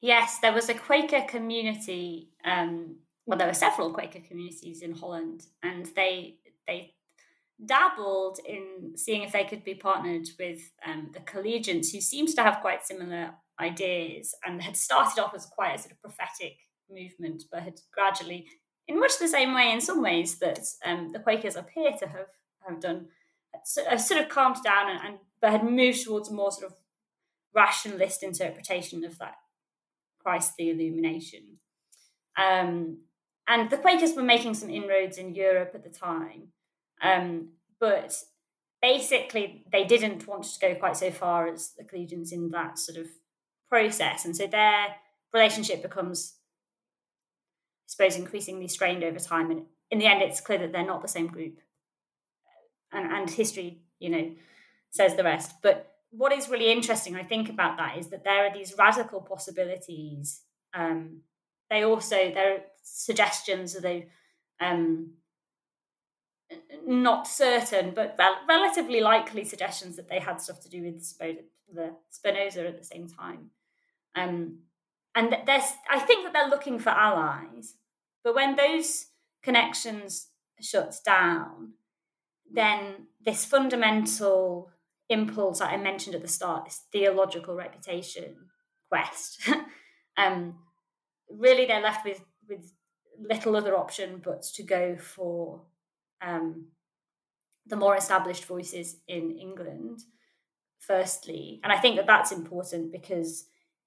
Yes, 0.00 0.38
there 0.40 0.52
was 0.52 0.68
a 0.70 0.74
Quaker 0.74 1.22
community. 1.28 2.30
Um, 2.44 2.96
well, 3.26 3.38
there 3.38 3.46
were 3.46 3.54
several 3.54 3.92
Quaker 3.92 4.20
communities 4.26 4.80
in 4.80 4.94
Holland, 4.94 5.46
and 5.62 5.86
they 5.94 6.36
they 6.66 6.93
dabbled 7.64 8.38
in 8.46 8.92
seeing 8.96 9.22
if 9.22 9.32
they 9.32 9.44
could 9.44 9.64
be 9.64 9.74
partnered 9.74 10.26
with 10.38 10.60
um, 10.86 11.10
the 11.12 11.20
collegiants 11.20 11.92
who 11.92 12.00
seems 12.00 12.34
to 12.34 12.42
have 12.42 12.60
quite 12.60 12.84
similar 12.84 13.34
ideas, 13.60 14.34
and 14.44 14.62
had 14.62 14.76
started 14.76 15.22
off 15.22 15.34
as 15.34 15.46
quite 15.46 15.74
a 15.74 15.78
sort 15.78 15.92
of 15.92 16.00
prophetic 16.00 16.56
movement, 16.90 17.44
but 17.52 17.62
had 17.62 17.80
gradually, 17.92 18.46
in 18.88 18.98
much 18.98 19.18
the 19.18 19.28
same 19.28 19.54
way, 19.54 19.70
in 19.72 19.80
some 19.80 20.02
ways 20.02 20.38
that 20.38 20.58
um, 20.84 21.12
the 21.12 21.20
Quakers 21.20 21.56
appear 21.56 21.92
to 21.92 22.06
have 22.06 22.26
have 22.66 22.80
done, 22.80 23.06
sort 23.64 24.20
of 24.20 24.28
calmed 24.28 24.56
down 24.64 24.90
and, 24.90 25.00
and 25.04 25.18
but 25.40 25.50
had 25.50 25.64
moved 25.64 26.04
towards 26.04 26.30
a 26.30 26.34
more 26.34 26.50
sort 26.50 26.70
of 26.70 26.76
rationalist 27.54 28.22
interpretation 28.22 29.04
of 29.04 29.18
that 29.18 29.36
Christ 30.20 30.54
the 30.58 30.70
illumination. 30.70 31.58
Um, 32.36 32.98
and 33.46 33.70
the 33.70 33.76
Quakers 33.76 34.16
were 34.16 34.22
making 34.22 34.54
some 34.54 34.70
inroads 34.70 35.18
in 35.18 35.34
Europe 35.34 35.72
at 35.74 35.84
the 35.84 35.90
time, 35.90 36.48
um, 37.02 37.48
but 37.80 38.14
basically 38.80 39.64
they 39.72 39.84
didn't 39.84 40.26
want 40.26 40.44
to 40.44 40.60
go 40.60 40.74
quite 40.74 40.96
so 40.96 41.10
far 41.10 41.48
as 41.48 41.70
the 41.78 41.84
collegiants 41.84 42.32
in 42.32 42.50
that 42.50 42.78
sort 42.78 42.98
of 42.98 43.06
process, 43.68 44.24
and 44.24 44.36
so 44.36 44.46
their 44.46 44.96
relationship 45.32 45.82
becomes, 45.82 46.34
I 47.86 47.86
suppose, 47.86 48.16
increasingly 48.16 48.68
strained 48.68 49.02
over 49.02 49.18
time. 49.18 49.50
And 49.50 49.62
in 49.90 49.98
the 49.98 50.06
end, 50.06 50.22
it's 50.22 50.40
clear 50.40 50.58
that 50.58 50.72
they're 50.72 50.86
not 50.86 51.02
the 51.02 51.08
same 51.08 51.26
group, 51.26 51.58
and, 52.92 53.10
and 53.10 53.28
history, 53.30 53.80
you 53.98 54.10
know, 54.10 54.30
says 54.90 55.16
the 55.16 55.24
rest. 55.24 55.56
But 55.62 55.90
what 56.10 56.32
is 56.32 56.48
really 56.48 56.70
interesting, 56.70 57.16
I 57.16 57.24
think, 57.24 57.48
about 57.48 57.76
that 57.78 57.98
is 57.98 58.08
that 58.08 58.22
there 58.22 58.46
are 58.46 58.54
these 58.54 58.74
radical 58.78 59.20
possibilities. 59.20 60.42
Um, 60.72 61.22
they 61.70 61.82
also 61.84 62.16
there 62.16 62.54
are 62.54 62.60
suggestions, 62.82 63.74
although 63.74 64.02
um, 64.60 65.14
not 66.86 67.26
certain, 67.26 67.92
but 67.94 68.14
rel- 68.18 68.40
relatively 68.48 69.00
likely 69.00 69.44
suggestions 69.44 69.96
that 69.96 70.08
they 70.08 70.18
had 70.18 70.40
stuff 70.40 70.60
to 70.60 70.68
do 70.68 70.82
with 70.82 71.18
the 71.18 71.94
Spinoza 72.10 72.66
at 72.66 72.78
the 72.78 72.84
same 72.84 73.08
time. 73.08 73.50
Um, 74.14 74.58
and 75.14 75.36
there's, 75.46 75.72
I 75.90 75.98
think 76.00 76.24
that 76.24 76.32
they're 76.32 76.48
looking 76.48 76.78
for 76.78 76.90
allies, 76.90 77.74
but 78.22 78.34
when 78.34 78.56
those 78.56 79.06
connections 79.42 80.28
shut 80.60 80.96
down, 81.04 81.72
then 82.50 83.06
this 83.24 83.44
fundamental 83.44 84.70
impulse 85.08 85.58
that 85.58 85.72
I 85.72 85.76
mentioned 85.76 86.14
at 86.14 86.22
the 86.22 86.28
start, 86.28 86.64
this 86.64 86.82
theological 86.92 87.54
reputation 87.54 88.36
quest, 88.88 89.48
um, 90.16 90.56
really 91.30 91.66
they're 91.66 91.80
left 91.80 92.04
with 92.04 92.24
with 92.48 92.72
little 93.18 93.56
other 93.56 93.76
option 93.76 94.20
but 94.24 94.42
to 94.42 94.62
go 94.62 94.96
for 94.96 95.62
um, 96.24 96.68
the 97.66 97.76
more 97.76 97.96
established 97.96 98.44
voices 98.46 98.96
in 99.08 99.32
England. 99.32 100.00
Firstly, 100.80 101.60
and 101.64 101.72
I 101.72 101.78
think 101.78 101.96
that 101.96 102.06
that's 102.06 102.30
important 102.30 102.92
because 102.92 103.46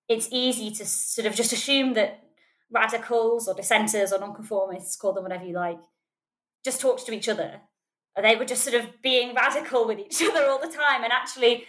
it's 0.09 0.29
easy 0.31 0.71
to 0.71 0.85
sort 0.85 1.27
of 1.27 1.35
just 1.35 1.53
assume 1.53 1.93
that 1.93 2.23
radicals 2.71 3.47
or 3.47 3.53
dissenters 3.53 4.11
or 4.11 4.19
nonconformists, 4.19 4.95
call 4.95 5.13
them 5.13 5.23
whatever 5.23 5.45
you 5.45 5.53
like, 5.53 5.79
just 6.65 6.81
talked 6.81 7.05
to 7.05 7.13
each 7.13 7.29
other. 7.29 7.61
They 8.19 8.35
were 8.35 8.45
just 8.45 8.63
sort 8.63 8.83
of 8.83 9.01
being 9.03 9.35
radical 9.35 9.85
with 9.85 9.99
each 9.99 10.21
other 10.29 10.47
all 10.47 10.59
the 10.59 10.73
time, 10.73 11.03
and 11.03 11.13
actually, 11.13 11.65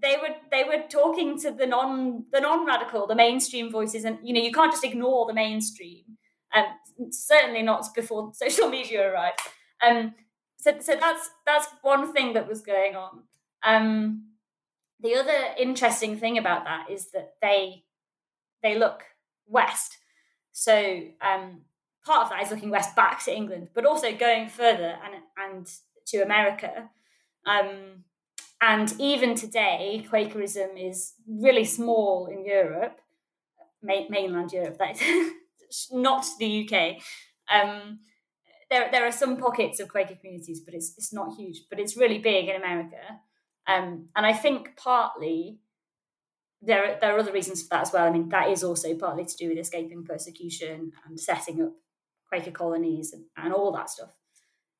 they 0.00 0.16
were 0.16 0.34
they 0.50 0.64
were 0.64 0.84
talking 0.88 1.38
to 1.40 1.50
the 1.50 1.66
non 1.66 2.24
the 2.32 2.40
non 2.40 2.66
radical, 2.66 3.06
the 3.06 3.14
mainstream 3.14 3.70
voices, 3.70 4.04
and 4.04 4.18
you 4.22 4.32
know 4.32 4.40
you 4.40 4.52
can't 4.52 4.72
just 4.72 4.84
ignore 4.84 5.26
the 5.26 5.34
mainstream. 5.34 6.15
Um, 6.56 6.64
certainly 7.10 7.62
not 7.62 7.86
before 7.94 8.32
social 8.34 8.68
media 8.68 9.10
arrived. 9.10 9.40
Um, 9.86 10.14
so 10.58 10.72
so 10.80 10.96
that's 10.98 11.30
that's 11.46 11.68
one 11.82 12.12
thing 12.12 12.32
that 12.32 12.48
was 12.48 12.62
going 12.62 12.96
on. 12.96 13.22
Um, 13.62 14.28
the 15.00 15.14
other 15.14 15.54
interesting 15.58 16.18
thing 16.18 16.38
about 16.38 16.64
that 16.64 16.90
is 16.90 17.10
that 17.12 17.34
they 17.42 17.84
they 18.62 18.78
look 18.78 19.02
west. 19.46 19.98
So 20.52 21.02
um, 21.20 21.60
part 22.04 22.24
of 22.24 22.30
that 22.30 22.42
is 22.42 22.50
looking 22.50 22.70
west 22.70 22.96
back 22.96 23.22
to 23.24 23.36
England, 23.36 23.68
but 23.74 23.84
also 23.84 24.16
going 24.16 24.48
further 24.48 24.96
and 25.04 25.22
and 25.36 25.70
to 26.06 26.18
America. 26.18 26.90
Um, 27.44 28.04
and 28.60 28.94
even 28.98 29.34
today, 29.34 30.06
Quakerism 30.10 30.76
is 30.78 31.12
really 31.28 31.64
small 31.64 32.26
in 32.26 32.44
Europe, 32.44 33.00
mainland 33.82 34.52
Europe, 34.52 34.78
that 34.78 35.00
is 35.00 35.32
not 35.92 36.26
the 36.38 36.68
UK. 36.68 37.02
Um, 37.52 38.00
there, 38.70 38.88
there 38.90 39.06
are 39.06 39.12
some 39.12 39.36
pockets 39.36 39.78
of 39.80 39.88
Quaker 39.88 40.16
communities, 40.16 40.60
but 40.60 40.74
it's 40.74 40.94
it's 40.96 41.12
not 41.12 41.36
huge. 41.36 41.62
But 41.70 41.78
it's 41.78 41.96
really 41.96 42.18
big 42.18 42.48
in 42.48 42.56
America, 42.56 43.20
um, 43.66 44.08
and 44.16 44.26
I 44.26 44.32
think 44.32 44.76
partly 44.76 45.60
there 46.62 46.84
are, 46.84 46.98
there 47.00 47.14
are 47.14 47.18
other 47.18 47.32
reasons 47.32 47.62
for 47.62 47.68
that 47.70 47.82
as 47.82 47.92
well. 47.92 48.06
I 48.06 48.10
mean, 48.10 48.28
that 48.30 48.50
is 48.50 48.64
also 48.64 48.94
partly 48.94 49.24
to 49.24 49.36
do 49.36 49.48
with 49.48 49.58
escaping 49.58 50.04
persecution 50.04 50.92
and 51.06 51.18
setting 51.18 51.62
up 51.62 51.72
Quaker 52.28 52.50
colonies 52.50 53.12
and, 53.12 53.24
and 53.36 53.52
all 53.52 53.72
that 53.72 53.90
stuff. 53.90 54.14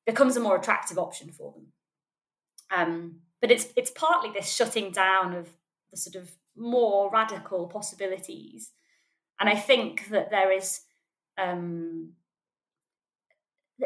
Becomes 0.05 0.35
a 0.37 0.41
more 0.41 0.57
attractive 0.57 0.97
option 0.97 1.31
for 1.31 1.53
them. 1.53 1.67
Um, 2.69 3.19
but 3.41 3.51
it's 3.51 3.67
it's 3.75 3.91
partly 3.91 4.31
this 4.31 4.51
shutting 4.51 4.91
down 4.91 5.33
of 5.33 5.49
the 5.91 5.97
sort 5.97 6.15
of 6.15 6.31
more 6.55 7.09
radical 7.11 7.67
possibilities, 7.67 8.71
and 9.39 9.49
I 9.49 9.55
think 9.55 10.09
that 10.09 10.31
there 10.31 10.51
is 10.51 10.81
um, 11.37 12.13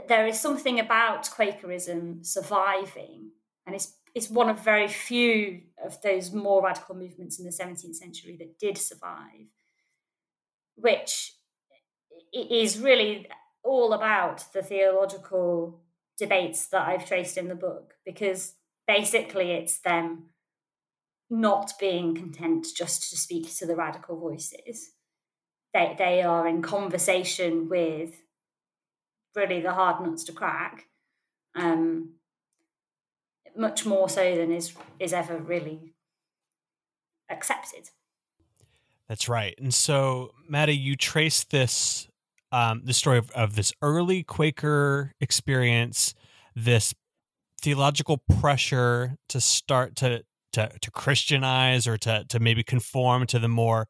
there 0.07 0.25
is 0.25 0.39
something 0.39 0.79
about 0.79 1.29
Quakerism 1.31 2.23
surviving, 2.23 3.31
and 3.65 3.75
it's 3.75 3.93
it's 4.13 4.29
one 4.29 4.49
of 4.49 4.59
very 4.59 4.87
few 4.87 5.61
of 5.83 6.01
those 6.01 6.33
more 6.33 6.63
radical 6.63 6.95
movements 6.95 7.39
in 7.39 7.45
the 7.45 7.51
17th 7.51 7.95
century 7.95 8.35
that 8.39 8.59
did 8.59 8.77
survive, 8.77 9.47
which 10.75 11.33
is 12.33 12.79
really 12.79 13.27
all 13.63 13.93
about 13.93 14.43
the 14.53 14.61
theological 14.61 15.81
debates 16.17 16.67
that 16.67 16.87
I've 16.87 17.05
traced 17.05 17.37
in 17.37 17.47
the 17.47 17.55
book, 17.55 17.93
because 18.05 18.55
basically 18.87 19.51
it's 19.51 19.79
them 19.79 20.31
not 21.29 21.71
being 21.79 22.13
content 22.13 22.67
just 22.75 23.09
to 23.09 23.17
speak 23.17 23.55
to 23.57 23.65
the 23.65 23.75
radical 23.75 24.19
voices. 24.19 24.91
They, 25.73 25.95
they 25.97 26.21
are 26.21 26.47
in 26.47 26.61
conversation 26.61 27.69
with 27.69 28.15
really 29.35 29.61
the 29.61 29.73
hard 29.73 30.05
nuts 30.05 30.23
to 30.25 30.33
crack, 30.33 30.87
um, 31.55 32.15
much 33.55 33.85
more 33.85 34.09
so 34.09 34.35
than 34.35 34.51
is 34.51 34.73
is 34.99 35.13
ever 35.13 35.37
really 35.37 35.93
accepted. 37.29 37.89
That's 39.07 39.27
right. 39.27 39.55
And 39.57 39.73
so, 39.73 40.31
Maddie, 40.47 40.77
you 40.77 40.95
trace 40.95 41.43
this 41.43 42.07
um, 42.51 42.81
the 42.83 42.93
story 42.93 43.17
of, 43.17 43.31
of 43.31 43.55
this 43.55 43.73
early 43.81 44.23
Quaker 44.23 45.13
experience, 45.21 46.13
this 46.55 46.93
theological 47.61 48.17
pressure 48.17 49.15
to 49.29 49.39
start 49.39 49.95
to 49.97 50.23
to, 50.53 50.69
to 50.81 50.91
Christianize 50.91 51.87
or 51.87 51.97
to 51.97 52.25
to 52.27 52.39
maybe 52.39 52.63
conform 52.63 53.25
to 53.27 53.39
the 53.39 53.47
more 53.47 53.87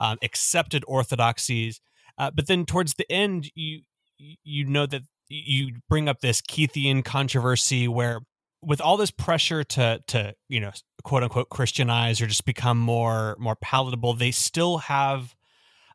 um, 0.00 0.18
accepted 0.22 0.84
orthodoxies. 0.86 1.80
Uh, 2.18 2.30
but 2.30 2.46
then 2.46 2.64
towards 2.64 2.94
the 2.94 3.10
end, 3.10 3.50
you 3.54 3.82
you 4.18 4.64
know 4.64 4.86
that 4.86 5.02
you 5.28 5.74
bring 5.88 6.08
up 6.08 6.20
this 6.20 6.40
Keithian 6.40 7.04
controversy 7.04 7.88
where 7.88 8.20
with 8.62 8.80
all 8.80 8.96
this 8.96 9.10
pressure 9.10 9.64
to 9.64 10.00
to 10.06 10.34
you 10.48 10.60
know 10.60 10.72
quote 11.04 11.22
unquote 11.22 11.50
Christianize 11.50 12.20
or 12.20 12.26
just 12.26 12.44
become 12.44 12.78
more 12.78 13.36
more 13.38 13.56
palatable, 13.56 14.14
they 14.14 14.30
still 14.30 14.78
have 14.78 15.34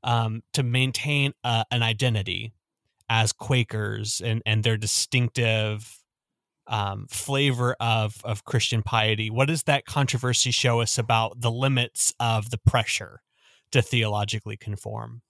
um, 0.03 0.41
to 0.53 0.63
maintain 0.63 1.33
uh, 1.43 1.63
an 1.71 1.83
identity 1.83 2.53
as 3.09 3.33
Quakers 3.33 4.21
and 4.23 4.41
and 4.45 4.63
their 4.63 4.77
distinctive 4.77 5.99
um, 6.67 7.07
flavor 7.09 7.75
of 7.79 8.15
of 8.23 8.45
Christian 8.45 8.83
piety. 8.83 9.29
What 9.29 9.47
does 9.47 9.63
that 9.63 9.85
controversy 9.85 10.51
show 10.51 10.81
us 10.81 10.97
about 10.97 11.41
the 11.41 11.51
limits 11.51 12.13
of 12.19 12.51
the 12.51 12.57
pressure 12.57 13.21
to 13.71 13.81
theologically 13.81 14.57
conform? 14.57 15.21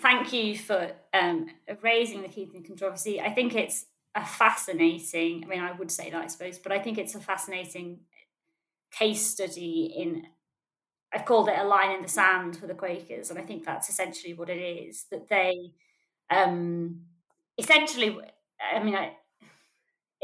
thank 0.00 0.32
you 0.32 0.56
for 0.56 0.92
um, 1.12 1.48
raising 1.82 2.22
the 2.22 2.28
Keithian 2.28 2.66
controversy. 2.66 3.20
I 3.20 3.30
think 3.30 3.54
it's 3.54 3.86
a 4.14 4.24
fascinating, 4.24 5.44
I 5.44 5.48
mean, 5.48 5.60
I 5.60 5.72
would 5.72 5.90
say 5.90 6.10
that, 6.10 6.22
I 6.22 6.26
suppose, 6.26 6.58
but 6.58 6.72
I 6.72 6.78
think 6.78 6.98
it's 6.98 7.14
a 7.14 7.20
fascinating 7.20 8.00
case 8.90 9.26
study 9.26 9.92
in, 9.96 10.26
I've 11.12 11.24
called 11.24 11.48
it 11.48 11.58
a 11.58 11.64
line 11.64 11.94
in 11.94 12.02
the 12.02 12.08
sand 12.08 12.56
for 12.56 12.66
the 12.66 12.74
Quakers. 12.74 13.30
And 13.30 13.38
I 13.38 13.42
think 13.42 13.64
that's 13.64 13.88
essentially 13.88 14.34
what 14.34 14.50
it 14.50 14.60
is 14.60 15.06
that 15.10 15.28
they 15.28 15.72
um, 16.30 17.02
essentially, 17.56 18.18
I 18.74 18.82
mean, 18.82 18.94
I, 18.94 19.12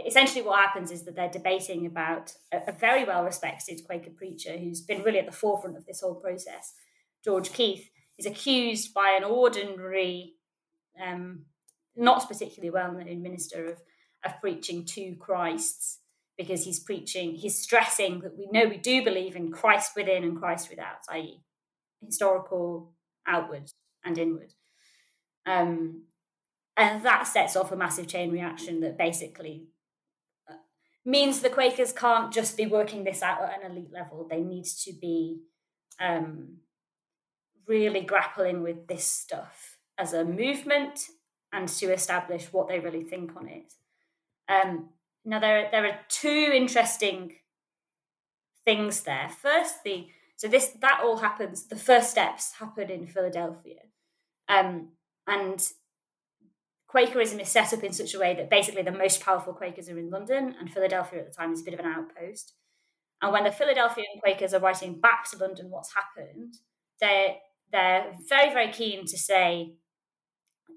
essentially 0.07 0.43
what 0.43 0.59
happens 0.59 0.91
is 0.91 1.03
that 1.05 1.15
they're 1.15 1.29
debating 1.31 1.87
about 1.87 2.35
a, 2.53 2.59
a 2.69 2.73
very 2.73 3.05
well 3.05 3.25
respected 3.25 3.81
Quaker 3.87 4.11
preacher 4.11 4.57
who's 4.57 4.81
been 4.81 5.03
really 5.03 5.19
at 5.19 5.27
the 5.27 5.33
forefront 5.33 5.77
of 5.77 5.87
this 5.87 6.01
whole 6.01 6.15
process, 6.15 6.75
George 7.25 7.53
Keith 7.53 7.89
is 8.19 8.27
accused 8.27 8.93
by 8.95 9.11
an 9.11 9.25
ordinary, 9.25 10.35
um, 11.03 11.43
not 11.97 12.27
particularly 12.29 12.71
well 12.71 12.93
known 12.93 13.23
minister 13.23 13.67
of, 13.67 13.79
of 14.25 14.41
preaching 14.41 14.85
two 14.85 15.17
Christs 15.19 16.01
because 16.37 16.65
he's 16.65 16.81
preaching, 16.81 17.35
he's 17.35 17.61
stressing 17.61 18.21
that 18.21 18.37
we 18.37 18.49
know 18.51 18.67
we 18.67 18.77
do 18.77 19.05
believe 19.05 19.37
in 19.37 19.53
Christ 19.53 19.93
within 19.95 20.25
and 20.25 20.37
Christ 20.37 20.69
without, 20.69 20.99
i.e., 21.11 21.41
historical, 22.05 22.93
outward, 23.27 23.71
and 24.05 24.19
inward. 24.19 24.55
Um, 25.47 26.03
and 26.77 27.05
that 27.05 27.29
sets 27.29 27.55
off 27.55 27.71
a 27.71 27.77
massive 27.77 28.09
chain 28.09 28.33
reaction 28.33 28.81
that 28.81 28.99
basically 28.99 29.69
means 31.05 31.41
the 31.41 31.51
Quakers 31.51 31.93
can't 31.93 32.33
just 32.33 32.57
be 32.57 32.67
working 32.67 33.05
this 33.05 33.23
out 33.23 33.43
at 33.43 33.63
an 33.63 33.71
elite 33.71 33.93
level. 33.93 34.27
They 34.29 34.41
need 34.41 34.65
to 34.65 34.93
be 34.93 35.41
um, 36.01 36.59
really 37.67 38.01
grappling 38.01 38.63
with 38.63 38.87
this 38.87 39.05
stuff 39.05 39.77
as 39.99 40.13
a 40.13 40.25
movement 40.25 41.09
and 41.53 41.69
to 41.69 41.93
establish 41.93 42.53
what 42.53 42.69
they 42.69 42.81
really 42.81 43.05
think 43.05 43.37
on 43.37 43.49
it. 43.49 43.73
Um, 44.49 44.91
now, 45.25 45.39
there, 45.39 45.69
there 45.71 45.87
are 45.87 45.99
two 46.09 46.51
interesting 46.55 47.37
things 48.65 49.03
there. 49.03 49.29
Firstly, 49.29 50.11
so 50.37 50.49
this 50.49 50.71
that 50.81 51.01
all 51.03 51.19
happens. 51.19 51.65
The 51.65 51.77
first 51.77 52.11
steps 52.11 52.55
happen 52.59 52.91
in 52.91 53.07
Philadelphia, 53.07 53.81
um, 54.49 54.89
and 55.27 55.67
Quakerism 56.95 57.41
is 57.41 57.49
set 57.49 57.73
up 57.73 57.83
in 57.83 57.93
such 57.93 58.15
a 58.15 58.21
way 58.21 58.37
that 58.37 58.49
basically 58.49 58.83
the 58.83 58.93
most 58.93 59.21
powerful 59.21 59.53
Quakers 59.53 59.89
are 59.89 59.99
in 59.99 60.11
London, 60.11 60.55
and 60.61 60.73
Philadelphia 60.73 61.19
at 61.19 61.27
the 61.27 61.35
time 61.35 61.53
is 61.53 61.61
a 61.61 61.65
bit 61.65 61.75
of 61.75 61.81
an 61.81 61.87
outpost. 61.87 62.53
And 63.21 63.33
when 63.33 63.43
the 63.43 63.51
Philadelphian 63.51 64.07
Quakers 64.23 64.55
are 64.55 64.61
writing 64.61 65.01
back 65.01 65.29
to 65.31 65.39
London 65.39 65.71
what's 65.71 65.91
happened, 65.93 66.55
they're, 67.01 67.35
they're 67.73 68.13
very, 68.29 68.53
very 68.53 68.71
keen 68.71 69.07
to 69.07 69.19
say, 69.19 69.75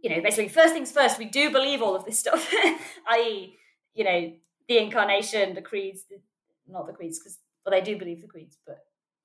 you 0.01 0.09
know, 0.09 0.19
basically, 0.19 0.47
first 0.47 0.73
things 0.73 0.91
first, 0.91 1.19
we 1.19 1.25
do 1.25 1.51
believe 1.51 1.83
all 1.83 1.95
of 1.95 2.03
this 2.03 2.17
stuff, 2.17 2.51
i.e., 3.09 3.55
you 3.93 4.03
know, 4.03 4.33
the 4.67 4.79
incarnation, 4.79 5.53
the 5.53 5.61
creeds, 5.61 6.05
the, 6.09 6.17
not 6.67 6.87
the 6.87 6.93
creeds, 6.93 7.19
because, 7.19 7.37
well, 7.63 7.79
they 7.79 7.85
do 7.85 7.95
believe 7.95 8.21
the 8.21 8.27
creeds, 8.27 8.57
but 8.65 8.79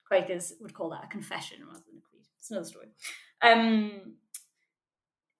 Quakers 0.06 0.52
would 0.60 0.74
call 0.74 0.90
that 0.90 1.04
a 1.04 1.08
confession 1.08 1.60
rather 1.66 1.80
than 1.86 1.96
a 1.96 2.02
creed. 2.02 2.26
It's 2.38 2.50
another 2.50 2.66
story. 2.66 2.88
Um, 3.40 4.16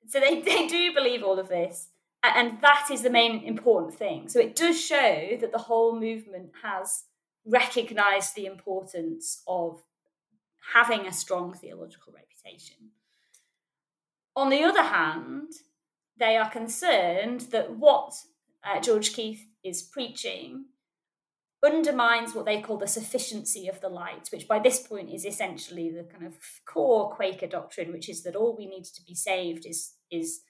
so 0.08 0.20
they, 0.20 0.40
they 0.42 0.66
do 0.66 0.92
believe 0.92 1.22
all 1.22 1.38
of 1.38 1.48
this. 1.48 1.88
And 2.22 2.60
that 2.60 2.88
is 2.92 3.02
the 3.02 3.10
main 3.10 3.42
important 3.42 3.94
thing. 3.94 4.28
So 4.28 4.38
it 4.38 4.54
does 4.54 4.80
show 4.80 5.36
that 5.40 5.50
the 5.50 5.58
whole 5.58 5.98
movement 5.98 6.50
has 6.62 7.04
recognized 7.44 8.36
the 8.36 8.46
importance 8.46 9.42
of 9.48 9.82
having 10.72 11.06
a 11.06 11.12
strong 11.12 11.52
theological 11.52 12.12
reputation. 12.12 12.76
On 14.36 14.50
the 14.50 14.62
other 14.62 14.82
hand, 14.82 15.50
they 16.16 16.36
are 16.36 16.48
concerned 16.48 17.42
that 17.50 17.76
what 17.76 18.14
uh, 18.64 18.80
George 18.80 19.12
Keith 19.12 19.44
is 19.64 19.82
preaching 19.82 20.66
undermines 21.64 22.34
what 22.34 22.44
they 22.44 22.60
call 22.60 22.76
the 22.76 22.86
sufficiency 22.86 23.68
of 23.68 23.80
the 23.80 23.88
light, 23.88 24.28
which 24.32 24.48
by 24.48 24.58
this 24.58 24.80
point 24.80 25.10
is 25.10 25.24
essentially 25.24 25.90
the 25.90 26.04
kind 26.04 26.26
of 26.26 26.34
core 26.66 27.14
Quaker 27.14 27.46
doctrine, 27.46 27.92
which 27.92 28.08
is 28.08 28.22
that 28.24 28.36
all 28.36 28.56
we 28.56 28.66
need 28.66 28.84
to 28.84 29.02
be 29.06 29.14
saved 29.14 29.64
is 29.66 29.94
is 30.10 30.40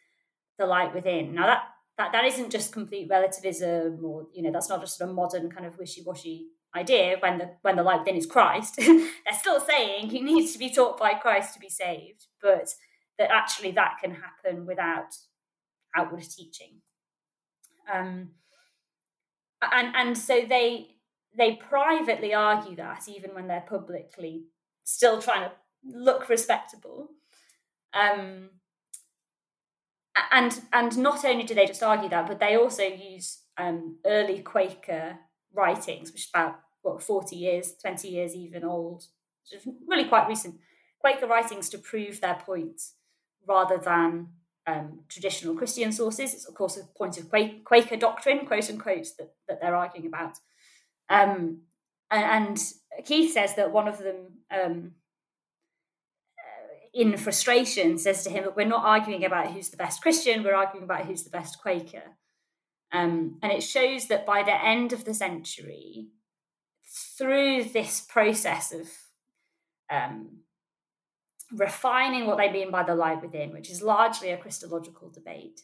the 0.59 0.67
light 0.67 0.95
within. 0.95 1.35
Now 1.35 1.47
that 1.47 1.63
that 1.99 2.13
that 2.13 2.25
isn't 2.25 2.51
just 2.51 2.73
complete 2.73 3.09
relativism, 3.11 4.03
or 4.05 4.27
you 4.33 4.43
know, 4.43 4.51
that's 4.51 4.69
not 4.69 4.81
just 4.81 5.01
a 5.01 5.07
modern 5.07 5.51
kind 5.51 5.67
of 5.67 5.79
wishy 5.79 6.03
washy 6.05 6.47
idea. 6.75 7.17
When 7.21 7.39
the 7.39 7.51
when 7.63 7.77
the 7.77 7.83
light 7.83 8.01
within 8.01 8.17
is 8.17 8.27
Christ, 8.27 8.77
they're 8.77 9.39
still 9.39 9.61
saying 9.61 10.11
you 10.11 10.25
need 10.25 10.51
to 10.53 10.59
be 10.59 10.73
taught 10.73 10.99
by 10.99 11.15
Christ 11.15 11.53
to 11.55 11.61
be 11.61 11.69
saved, 11.69 12.27
but 12.41 12.71
that 13.19 13.31
actually 13.31 13.73
that 13.73 13.99
can 14.03 14.15
happen 14.15 14.65
without 14.67 15.15
outward 15.95 16.23
teaching. 16.23 16.81
Um, 17.93 18.31
and 19.61 19.95
and 19.95 20.19
so 20.19 20.45
they 20.49 20.97
they 21.37 21.57
privately 21.57 22.35
argue 22.35 22.77
that 22.77 23.09
even 23.09 23.35
when 23.35 23.49
they're 23.49 23.65
publicly 23.67 24.45
still 24.85 25.21
trying 25.23 25.49
to 25.49 25.53
look 25.85 26.29
respectable. 26.29 27.11
Um, 27.95 28.51
and 30.31 30.61
and 30.73 30.99
not 30.99 31.25
only 31.25 31.45
do 31.45 31.55
they 31.55 31.67
just 31.67 31.83
argue 31.83 32.09
that, 32.11 32.27
but 32.27 32.41
they 32.41 32.57
also 32.57 32.83
use 32.83 33.43
um, 33.57 33.99
early 34.05 34.41
Quaker 34.41 35.19
writings, 35.55 36.13
which 36.13 36.23
is 36.23 36.31
about 36.35 36.61
what 36.83 37.03
forty 37.03 37.37
years, 37.37 37.75
twenty 37.81 38.09
years 38.09 38.35
even 38.35 38.65
old, 38.65 39.05
really 39.87 40.05
quite 40.05 40.29
recent 40.29 40.57
Quaker 41.01 41.27
writings 41.27 41.69
to 41.71 41.79
prove 41.79 42.21
their 42.21 42.35
point, 42.35 42.81
rather 43.47 43.79
than 43.79 44.29
um, 44.67 45.01
traditional 45.09 45.55
Christian 45.55 45.93
sources. 45.93 46.35
It's 46.35 46.47
of 46.47 46.55
course 46.55 46.77
a 46.77 46.85
point 46.97 47.19
of 47.19 47.31
Quaker 47.65 47.97
doctrine, 47.97 48.47
quote 48.47 48.71
unquote, 48.71 49.09
that, 49.19 49.35
that 49.49 49.61
they're 49.61 49.77
arguing 49.77 50.07
about. 50.07 50.37
Um, 51.09 51.63
and, 52.11 52.59
Keith 53.05 53.33
says 53.33 53.55
that 53.55 53.73
one 53.73 53.89
of 53.89 53.99
them, 53.99 54.17
um, 54.51 54.93
uh, 56.39 56.75
in 56.93 57.17
frustration, 57.17 57.97
says 57.97 58.23
to 58.25 58.31
him 58.31 58.45
we're 58.55 58.67
not 58.67 58.85
arguing 58.85 59.25
about 59.25 59.51
who's 59.51 59.71
the 59.71 59.79
best 59.79 60.03
Christian, 60.03 60.43
we're 60.45 60.55
arguing 60.55 60.85
about 60.85 61.07
who's 61.07 61.23
the 61.23 61.31
best 61.31 61.59
Quaker. 61.63 62.19
Um, 62.93 63.39
and 63.43 63.51
it 63.51 63.63
shows 63.63 64.09
that 64.09 64.27
by 64.27 64.43
the 64.43 64.63
end 64.63 64.93
of 64.93 65.07
the 65.07 65.15
century, 65.15 66.09
through 67.17 67.65
this 67.65 68.03
process 68.03 68.73
of 68.73 68.89
um, 69.91 70.41
refining 71.51 72.27
what 72.27 72.37
they 72.37 72.53
mean 72.53 72.71
by 72.71 72.83
the 72.83 72.95
light 72.95 73.23
within, 73.23 73.53
which 73.53 73.71
is 73.71 73.83
largely 73.83 74.31
a 74.31 74.37
Christological 74.37 75.09
debate, 75.09 75.63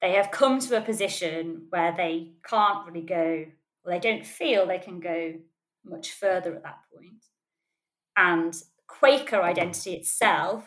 they 0.00 0.12
have 0.12 0.30
come 0.30 0.58
to 0.60 0.76
a 0.76 0.80
position 0.80 1.66
where 1.70 1.94
they 1.96 2.32
can't 2.48 2.86
really 2.86 3.06
go 3.06 3.46
well, 3.84 3.94
they 3.98 4.00
don't 4.00 4.26
feel 4.26 4.66
they 4.66 4.78
can 4.78 5.00
go 5.00 5.34
much 5.84 6.12
further 6.12 6.54
at 6.54 6.62
that 6.62 6.78
point. 6.94 7.24
And 8.16 8.54
Quaker 8.86 9.42
identity 9.42 9.94
itself, 9.94 10.64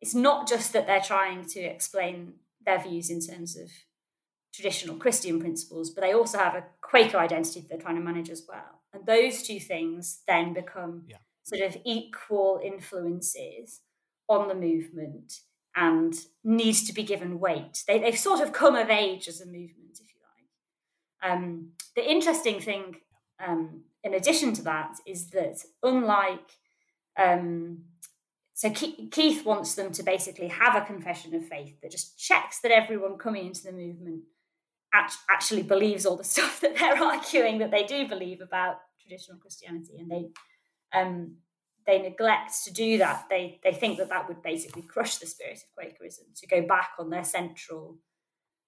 it's 0.00 0.14
not 0.14 0.48
just 0.48 0.72
that 0.72 0.86
they're 0.86 1.00
trying 1.00 1.44
to 1.46 1.60
explain 1.60 2.34
their 2.64 2.82
views 2.82 3.10
in 3.10 3.20
terms 3.20 3.56
of 3.56 3.70
traditional 4.54 4.96
Christian 4.96 5.38
principles, 5.38 5.90
but 5.90 6.02
they 6.02 6.14
also 6.14 6.38
have 6.38 6.54
a 6.54 6.64
Quaker 6.80 7.18
identity 7.18 7.60
that 7.60 7.68
they're 7.68 7.78
trying 7.78 7.96
to 7.96 8.00
manage 8.00 8.30
as 8.30 8.44
well. 8.48 8.82
And 8.92 9.06
those 9.06 9.42
two 9.42 9.60
things 9.60 10.22
then 10.26 10.54
become 10.54 11.04
yeah. 11.08 11.18
sort 11.44 11.62
of 11.62 11.76
equal 11.84 12.60
influences 12.64 13.82
on 14.28 14.48
the 14.48 14.54
movement 14.54 15.40
and 15.76 16.14
needs 16.42 16.84
to 16.84 16.94
be 16.94 17.02
given 17.02 17.38
weight. 17.38 17.84
They, 17.86 17.98
they've 17.98 18.18
sort 18.18 18.40
of 18.40 18.52
come 18.52 18.74
of 18.74 18.88
age 18.88 19.28
as 19.28 19.40
a 19.40 19.46
movement, 19.46 20.00
if. 20.00 20.15
Um, 21.22 21.72
the 21.94 22.08
interesting 22.08 22.60
thing, 22.60 22.96
um, 23.44 23.82
in 24.04 24.14
addition 24.14 24.52
to 24.54 24.62
that, 24.62 24.96
is 25.06 25.30
that 25.30 25.58
unlike 25.82 26.50
um, 27.18 27.84
so 28.56 28.70
Keith 28.70 29.44
wants 29.44 29.74
them 29.74 29.92
to 29.92 30.02
basically 30.02 30.48
have 30.48 30.74
a 30.74 30.86
confession 30.86 31.34
of 31.34 31.46
faith 31.46 31.78
that 31.82 31.90
just 31.90 32.18
checks 32.18 32.60
that 32.60 32.72
everyone 32.72 33.18
coming 33.18 33.46
into 33.46 33.62
the 33.62 33.72
movement 33.72 34.22
actually 34.94 35.62
believes 35.62 36.06
all 36.06 36.16
the 36.16 36.24
stuff 36.34 36.60
that 36.60 36.74
they're 36.76 36.96
arguing 36.96 37.58
that 37.58 37.70
they 37.70 37.84
do 37.84 38.08
believe 38.08 38.40
about 38.40 38.76
traditional 38.98 39.38
Christianity, 39.38 39.98
and 39.98 40.10
they 40.10 40.28
um, 40.98 41.36
they 41.86 42.00
neglect 42.00 42.64
to 42.64 42.72
do 42.72 42.96
that. 42.96 43.26
They 43.28 43.60
they 43.62 43.72
think 43.72 43.98
that 43.98 44.08
that 44.08 44.26
would 44.26 44.42
basically 44.42 44.82
crush 44.82 45.18
the 45.18 45.26
spirit 45.26 45.58
of 45.58 45.84
Quakerism 45.84 46.24
to 46.36 46.46
go 46.46 46.66
back 46.66 46.92
on 46.98 47.10
their 47.10 47.24
central 47.24 47.98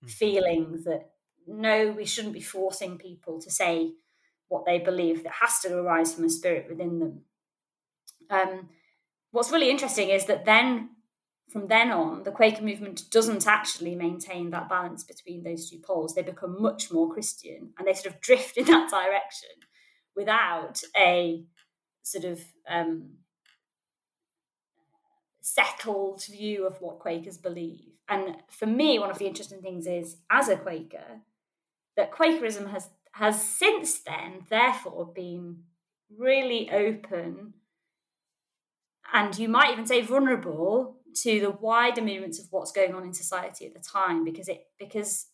mm. 0.05 0.11
feeling 0.11 0.83
that 0.85 1.13
no, 1.49 1.93
we 1.93 2.05
shouldn't 2.05 2.35
be 2.35 2.41
forcing 2.41 2.99
people 2.99 3.41
to 3.41 3.51
say 3.51 3.93
what 4.49 4.65
they 4.67 4.79
believe. 4.79 5.23
That 5.25 5.33
has 5.41 5.61
to 5.61 5.77
arise 5.77 6.15
from 6.15 6.25
a 6.25 6.31
spirit 6.31 6.67
within 6.69 6.99
them. 6.99 7.23
Um, 8.31 8.69
what's 9.31 9.51
really 9.51 9.71
interesting 9.71 10.11
is 10.11 10.27
that 10.27 10.45
then, 10.45 10.91
from 11.51 11.67
then 11.67 11.91
on, 11.91 12.23
the 12.25 12.31
Quaker 12.31 12.63
movement 12.63 13.11
doesn't 13.11 13.47
actually 13.47 13.95
maintain 13.95 14.51
that 14.51 14.69
balance 14.69 15.05
between 15.05 15.43
those 15.43 15.69
two 15.69 15.79
poles. 15.79 16.15
They 16.15 16.23
become 16.23 16.61
much 16.61 16.93
more 16.93 17.13
Christian 17.13 17.73
and 17.79 17.87
they 17.87 17.95
sort 17.95 18.15
of 18.15 18.21
drift 18.21 18.57
in 18.57 18.67
that 18.67 18.91
direction 18.91 19.51
without 20.15 20.81
a 20.97 21.45
sort 22.03 22.25
of 22.25 22.41
um, 22.69 23.11
settled 25.41 26.25
view 26.25 26.67
of 26.67 26.81
what 26.81 26.99
Quakers 26.99 27.39
believe. 27.39 27.93
And 28.09 28.37
for 28.51 28.67
me, 28.67 28.99
one 28.99 29.11
of 29.11 29.19
the 29.19 29.27
interesting 29.27 29.61
things 29.61 29.87
is, 29.87 30.17
as 30.31 30.49
a 30.49 30.57
Quaker, 30.57 31.21
that 31.99 32.13
Quakerism 32.13 32.71
has 32.71 32.89
has 33.13 33.43
since 33.43 33.99
then, 33.99 34.47
therefore, 34.49 35.13
been 35.13 35.65
really 36.17 36.71
open 36.71 37.55
and 39.13 39.37
you 39.37 39.49
might 39.49 39.73
even 39.73 39.85
say 39.85 40.01
vulnerable 40.01 40.97
to 41.15 41.41
the 41.41 41.51
wider 41.51 42.01
movements 42.01 42.39
of 42.39 42.47
what's 42.51 42.71
going 42.71 42.95
on 42.95 43.03
in 43.03 43.13
society 43.13 43.67
at 43.67 43.75
the 43.75 43.81
time 43.81 44.25
because 44.25 44.49
it 44.49 44.67
because 44.79 45.27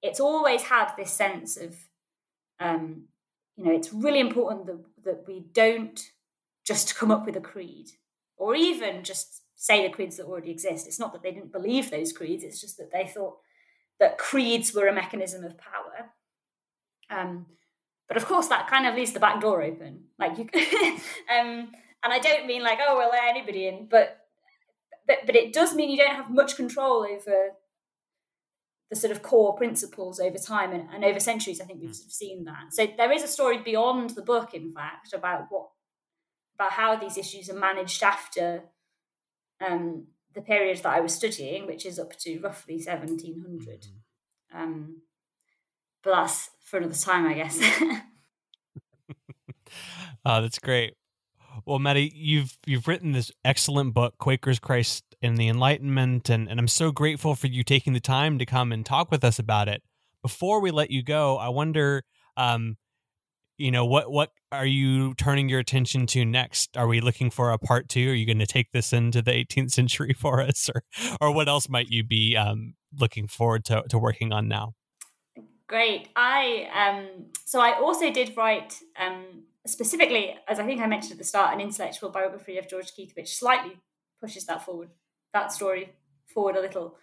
it's 0.00 0.20
always 0.20 0.62
had 0.62 0.92
this 0.96 1.10
sense 1.10 1.56
of 1.56 1.76
um, 2.60 3.08
you 3.56 3.64
know 3.64 3.72
it's 3.72 3.92
really 3.92 4.20
important 4.20 4.66
that, 4.66 4.84
that 5.04 5.24
we 5.26 5.44
don't 5.52 6.00
just 6.64 6.94
come 6.94 7.10
up 7.10 7.26
with 7.26 7.36
a 7.36 7.40
creed 7.40 7.90
or 8.36 8.54
even 8.54 9.02
just 9.02 9.42
say 9.56 9.84
the 9.84 9.92
creeds 9.92 10.16
that 10.16 10.26
already 10.26 10.52
exist. 10.52 10.86
It's 10.86 11.00
not 11.00 11.12
that 11.12 11.24
they 11.24 11.32
didn't 11.32 11.50
believe 11.50 11.90
those 11.90 12.12
creeds 12.12 12.44
it's 12.44 12.60
just 12.60 12.76
that 12.76 12.92
they 12.92 13.10
thought 13.12 13.38
that 14.00 14.18
creeds 14.18 14.74
were 14.74 14.86
a 14.86 14.92
mechanism 14.92 15.44
of 15.44 15.56
power. 15.58 16.10
Um, 17.10 17.46
but 18.06 18.16
of 18.16 18.26
course, 18.26 18.48
that 18.48 18.68
kind 18.68 18.86
of 18.86 18.94
leaves 18.94 19.12
the 19.12 19.20
back 19.20 19.40
door 19.40 19.62
open. 19.62 20.04
Like 20.18 20.38
you, 20.38 20.44
um, 20.54 21.70
and 22.02 22.12
I 22.12 22.18
don't 22.18 22.46
mean 22.46 22.62
like, 22.62 22.78
oh, 22.86 22.96
well, 22.96 23.10
let 23.10 23.24
anybody 23.24 23.66
in, 23.66 23.86
but 23.90 24.18
but 25.06 25.18
but 25.26 25.36
it 25.36 25.52
does 25.52 25.74
mean 25.74 25.90
you 25.90 25.96
don't 25.96 26.14
have 26.14 26.30
much 26.30 26.56
control 26.56 27.04
over 27.04 27.50
the 28.90 28.96
sort 28.96 29.10
of 29.10 29.22
core 29.22 29.54
principles 29.54 30.18
over 30.18 30.38
time 30.38 30.72
and, 30.72 30.88
and 30.92 31.04
over 31.04 31.20
centuries. 31.20 31.60
I 31.60 31.64
think 31.64 31.80
we've 31.80 31.90
hmm. 31.90 31.94
sort 31.94 32.06
of 32.06 32.12
seen 32.12 32.44
that. 32.44 32.72
So 32.72 32.86
there 32.96 33.12
is 33.12 33.22
a 33.22 33.28
story 33.28 33.58
beyond 33.58 34.10
the 34.10 34.22
book, 34.22 34.54
in 34.54 34.72
fact, 34.72 35.12
about 35.12 35.46
what 35.50 35.68
about 36.54 36.72
how 36.72 36.96
these 36.96 37.16
issues 37.16 37.48
are 37.48 37.58
managed 37.58 38.02
after 38.02 38.64
um, 39.64 40.06
the 40.38 40.44
period 40.44 40.78
that 40.78 40.86
I 40.86 41.00
was 41.00 41.14
studying, 41.14 41.66
which 41.66 41.84
is 41.84 41.98
up 41.98 42.16
to 42.20 42.38
roughly 42.38 42.76
1700. 42.76 43.80
Mm-hmm. 43.82 44.56
Um, 44.56 45.02
but 46.02 46.12
that's 46.12 46.50
for 46.62 46.78
another 46.78 46.94
time, 46.94 47.26
I 47.26 47.34
guess. 47.34 47.58
oh, 50.24 50.40
that's 50.40 50.60
great. 50.60 50.94
Well, 51.66 51.80
Maddie, 51.80 52.12
you've 52.14 52.56
you've 52.66 52.86
written 52.86 53.10
this 53.12 53.32
excellent 53.44 53.94
book, 53.94 54.16
Quakers, 54.18 54.60
Christ, 54.60 55.02
and 55.20 55.36
the 55.36 55.48
Enlightenment, 55.48 56.30
and, 56.30 56.48
and 56.48 56.60
I'm 56.60 56.68
so 56.68 56.92
grateful 56.92 57.34
for 57.34 57.48
you 57.48 57.64
taking 57.64 57.94
the 57.94 58.00
time 58.00 58.38
to 58.38 58.46
come 58.46 58.70
and 58.70 58.86
talk 58.86 59.10
with 59.10 59.24
us 59.24 59.40
about 59.40 59.68
it. 59.68 59.82
Before 60.22 60.60
we 60.60 60.70
let 60.70 60.92
you 60.92 61.02
go, 61.02 61.36
I 61.36 61.48
wonder, 61.48 62.04
um, 62.36 62.76
you 63.58 63.70
know 63.70 63.84
what 63.84 64.10
what 64.10 64.30
are 64.50 64.66
you 64.66 65.14
turning 65.14 65.48
your 65.48 65.60
attention 65.60 66.06
to 66.08 66.24
next? 66.24 66.76
Are 66.76 66.86
we 66.86 67.00
looking 67.00 67.30
for 67.30 67.50
a 67.50 67.58
part 67.58 67.88
two? 67.88 68.10
Are 68.10 68.14
you 68.14 68.26
going 68.26 68.38
to 68.38 68.46
take 68.46 68.72
this 68.72 68.92
into 68.92 69.20
the 69.20 69.32
18th 69.32 69.72
century 69.72 70.12
for 70.18 70.40
us? 70.40 70.70
Or 70.74 70.82
or 71.20 71.34
what 71.34 71.48
else 71.48 71.68
might 71.68 71.88
you 71.88 72.04
be 72.04 72.36
um, 72.36 72.74
looking 72.98 73.26
forward 73.26 73.64
to, 73.66 73.82
to 73.88 73.98
working 73.98 74.32
on 74.32 74.48
now? 74.48 74.74
Great. 75.66 76.08
I 76.16 76.68
um 76.74 77.26
so 77.44 77.60
i 77.60 77.78
also 77.78 78.10
did 78.10 78.36
write 78.36 78.78
um 78.98 79.42
specifically 79.66 80.34
as 80.48 80.58
i 80.58 80.64
think 80.64 80.80
i 80.80 80.86
mentioned 80.86 81.12
at 81.12 81.18
the 81.18 81.24
start 81.24 81.52
an 81.52 81.60
intellectual 81.60 82.08
biography 82.08 82.56
of 82.56 82.66
george 82.66 82.94
keith 82.94 83.12
which 83.14 83.36
slightly 83.36 83.76
pushes 84.18 84.46
that 84.46 84.64
forward 84.64 84.88
that 85.34 85.52
story 85.52 85.92
forward 86.26 86.56
a 86.56 86.60
little. 86.60 86.96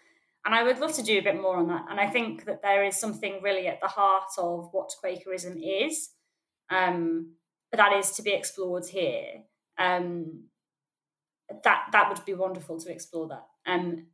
And 0.45 0.53
I 0.53 0.63
would 0.63 0.79
love 0.79 0.93
to 0.93 1.03
do 1.03 1.17
a 1.17 1.23
bit 1.23 1.41
more 1.41 1.57
on 1.57 1.67
that. 1.69 1.85
And 1.89 1.99
I 1.99 2.07
think 2.07 2.45
that 2.45 2.61
there 2.61 2.83
is 2.83 2.95
something 2.95 3.41
really 3.41 3.67
at 3.67 3.81
the 3.81 3.87
heart 3.87 4.29
of 4.37 4.69
what 4.71 4.91
Quakerism 5.03 5.57
is 5.61 6.09
um, 6.69 7.33
that 7.71 7.93
is 7.93 8.11
to 8.11 8.21
be 8.21 8.33
explored 8.33 8.85
here. 8.85 9.43
Um, 9.77 10.45
that 11.63 11.87
that 11.91 12.09
would 12.09 12.25
be 12.25 12.33
wonderful 12.33 12.79
to 12.79 12.91
explore 12.91 13.27
that. 13.27 13.45
Um, 13.65 14.07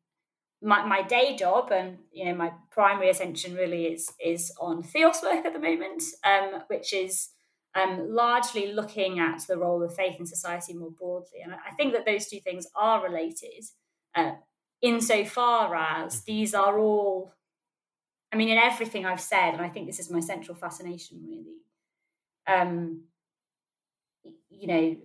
my, 0.61 0.85
my 0.85 1.01
day 1.01 1.35
job 1.35 1.71
and 1.71 1.97
you 2.11 2.25
know 2.25 2.35
my 2.35 2.51
primary 2.71 3.09
attention 3.09 3.55
really 3.55 3.85
is 3.85 4.11
is 4.23 4.51
on 4.59 4.83
theos 4.83 5.21
work 5.23 5.45
at 5.45 5.53
the 5.53 5.59
moment 5.59 6.03
um, 6.23 6.61
which 6.67 6.93
is 6.93 7.29
um, 7.73 8.07
largely 8.09 8.73
looking 8.73 9.19
at 9.19 9.41
the 9.47 9.57
role 9.57 9.81
of 9.81 9.95
faith 9.95 10.19
in 10.19 10.25
society 10.25 10.73
more 10.73 10.91
broadly 10.91 11.39
and 11.43 11.53
i 11.53 11.73
think 11.75 11.93
that 11.93 12.05
those 12.05 12.27
two 12.27 12.39
things 12.39 12.67
are 12.75 13.03
related 13.03 13.63
uh, 14.15 14.33
insofar 14.81 15.73
as 15.75 16.15
mm-hmm. 16.15 16.23
these 16.27 16.53
are 16.53 16.77
all 16.77 17.33
i 18.31 18.35
mean 18.35 18.49
in 18.49 18.57
everything 18.57 19.05
i've 19.05 19.21
said 19.21 19.51
and 19.51 19.61
i 19.61 19.69
think 19.69 19.87
this 19.87 19.99
is 19.99 20.11
my 20.11 20.19
central 20.19 20.55
fascination 20.55 21.23
really 21.27 21.55
um, 22.47 23.03
you 24.49 24.67
know 24.67 24.97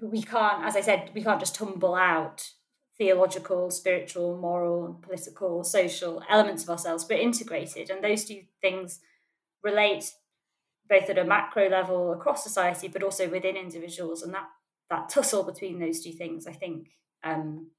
we 0.00 0.22
can't 0.22 0.64
as 0.64 0.76
i 0.76 0.80
said 0.80 1.10
we 1.14 1.22
can't 1.22 1.40
just 1.40 1.54
tumble 1.54 1.94
out 1.94 2.52
theological, 2.98 3.70
spiritual, 3.70 4.36
moral, 4.36 4.98
political, 5.02 5.62
social 5.62 6.22
elements 6.28 6.64
of 6.64 6.70
ourselves, 6.70 7.04
but 7.04 7.18
integrated. 7.18 7.90
And 7.90 8.02
those 8.02 8.24
two 8.24 8.42
things 8.60 8.98
relate 9.62 10.12
both 10.90 11.08
at 11.08 11.18
a 11.18 11.24
macro 11.24 11.68
level 11.68 12.12
across 12.12 12.42
society, 12.42 12.88
but 12.88 13.02
also 13.02 13.28
within 13.28 13.56
individuals. 13.56 14.22
And 14.22 14.34
that 14.34 14.48
that 14.90 15.08
tussle 15.10 15.44
between 15.44 15.78
those 15.78 16.02
two 16.02 16.12
things, 16.12 16.46
I 16.46 16.52
think, 16.52 16.88
um, 17.22 17.70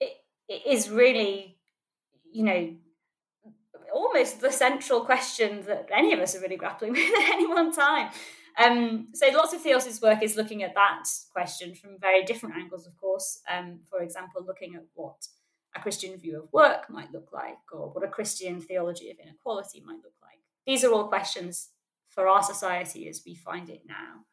it, 0.00 0.12
it 0.48 0.62
is 0.66 0.90
really, 0.90 1.56
you 2.32 2.42
know, 2.42 2.74
almost 3.92 4.40
the 4.40 4.50
central 4.50 5.04
question 5.04 5.62
that 5.66 5.88
any 5.92 6.12
of 6.12 6.20
us 6.20 6.34
are 6.34 6.40
really 6.40 6.56
grappling 6.56 6.92
with 6.92 7.18
at 7.18 7.30
any 7.30 7.46
one 7.46 7.72
time. 7.72 8.10
Um, 8.58 9.08
so 9.14 9.28
lots 9.28 9.52
of 9.54 9.62
Theos's 9.62 10.02
work 10.02 10.22
is 10.22 10.36
looking 10.36 10.62
at 10.62 10.74
that 10.74 11.04
question 11.32 11.74
from 11.74 11.98
very 11.98 12.24
different 12.24 12.56
angles, 12.56 12.86
of 12.86 12.96
course. 12.96 13.40
Um, 13.50 13.80
for 13.88 14.02
example, 14.02 14.44
looking 14.46 14.74
at 14.74 14.84
what 14.94 15.26
a 15.74 15.80
Christian 15.80 16.18
view 16.18 16.38
of 16.38 16.52
work 16.52 16.90
might 16.90 17.12
look 17.12 17.30
like, 17.32 17.56
or 17.72 17.90
what 17.90 18.04
a 18.04 18.08
Christian 18.08 18.60
theology 18.60 19.10
of 19.10 19.18
inequality 19.18 19.82
might 19.84 20.02
look 20.04 20.14
like. 20.20 20.38
These 20.66 20.84
are 20.84 20.92
all 20.92 21.08
questions 21.08 21.70
for 22.08 22.28
our 22.28 22.42
society 22.42 23.08
as 23.08 23.22
we 23.24 23.34
find 23.34 23.70
it 23.70 23.82
now. 23.86 24.24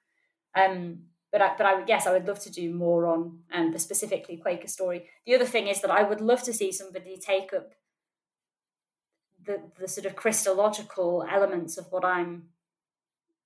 Um, 0.53 1.03
but 1.31 1.41
I, 1.41 1.55
but 1.57 1.65
I 1.65 1.75
would 1.75 1.87
guess 1.87 2.07
I 2.07 2.11
would 2.11 2.27
love 2.27 2.39
to 2.41 2.51
do 2.51 2.73
more 2.73 3.05
on 3.05 3.39
um, 3.53 3.71
the 3.71 3.79
specifically 3.79 4.37
Quaker 4.37 4.67
story. 4.67 5.07
The 5.25 5.35
other 5.35 5.45
thing 5.45 5.67
is 5.67 5.81
that 5.81 5.91
I 5.91 6.03
would 6.03 6.21
love 6.21 6.43
to 6.43 6.53
see 6.53 6.71
somebody 6.71 7.17
take 7.17 7.53
up 7.53 7.73
the 9.49 9.59
the 9.79 9.87
sort 9.87 10.05
of 10.05 10.15
Christological 10.15 11.25
elements 11.29 11.77
of 11.77 11.91
what 11.91 12.05
I'm 12.05 12.43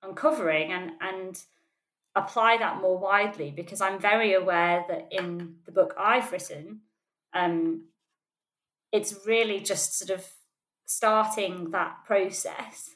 uncovering 0.03 0.71
and 0.73 0.91
and 0.99 1.41
apply 2.15 2.57
that 2.57 2.81
more 2.81 2.99
widely 2.99 3.49
because 3.49 3.81
I'm 3.81 3.99
very 3.99 4.33
aware 4.33 4.85
that 4.89 5.07
in 5.11 5.55
the 5.65 5.71
book 5.71 5.95
I've 5.97 6.31
written, 6.31 6.81
um, 7.33 7.85
it's 8.91 9.25
really 9.25 9.59
just 9.61 9.97
sort 9.97 10.11
of 10.19 10.27
starting 10.85 11.71
that 11.71 12.03
process. 12.05 12.91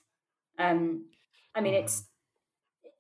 Um, 0.60 1.06
I 1.56 1.62
mean, 1.62 1.74
it's 1.74 2.04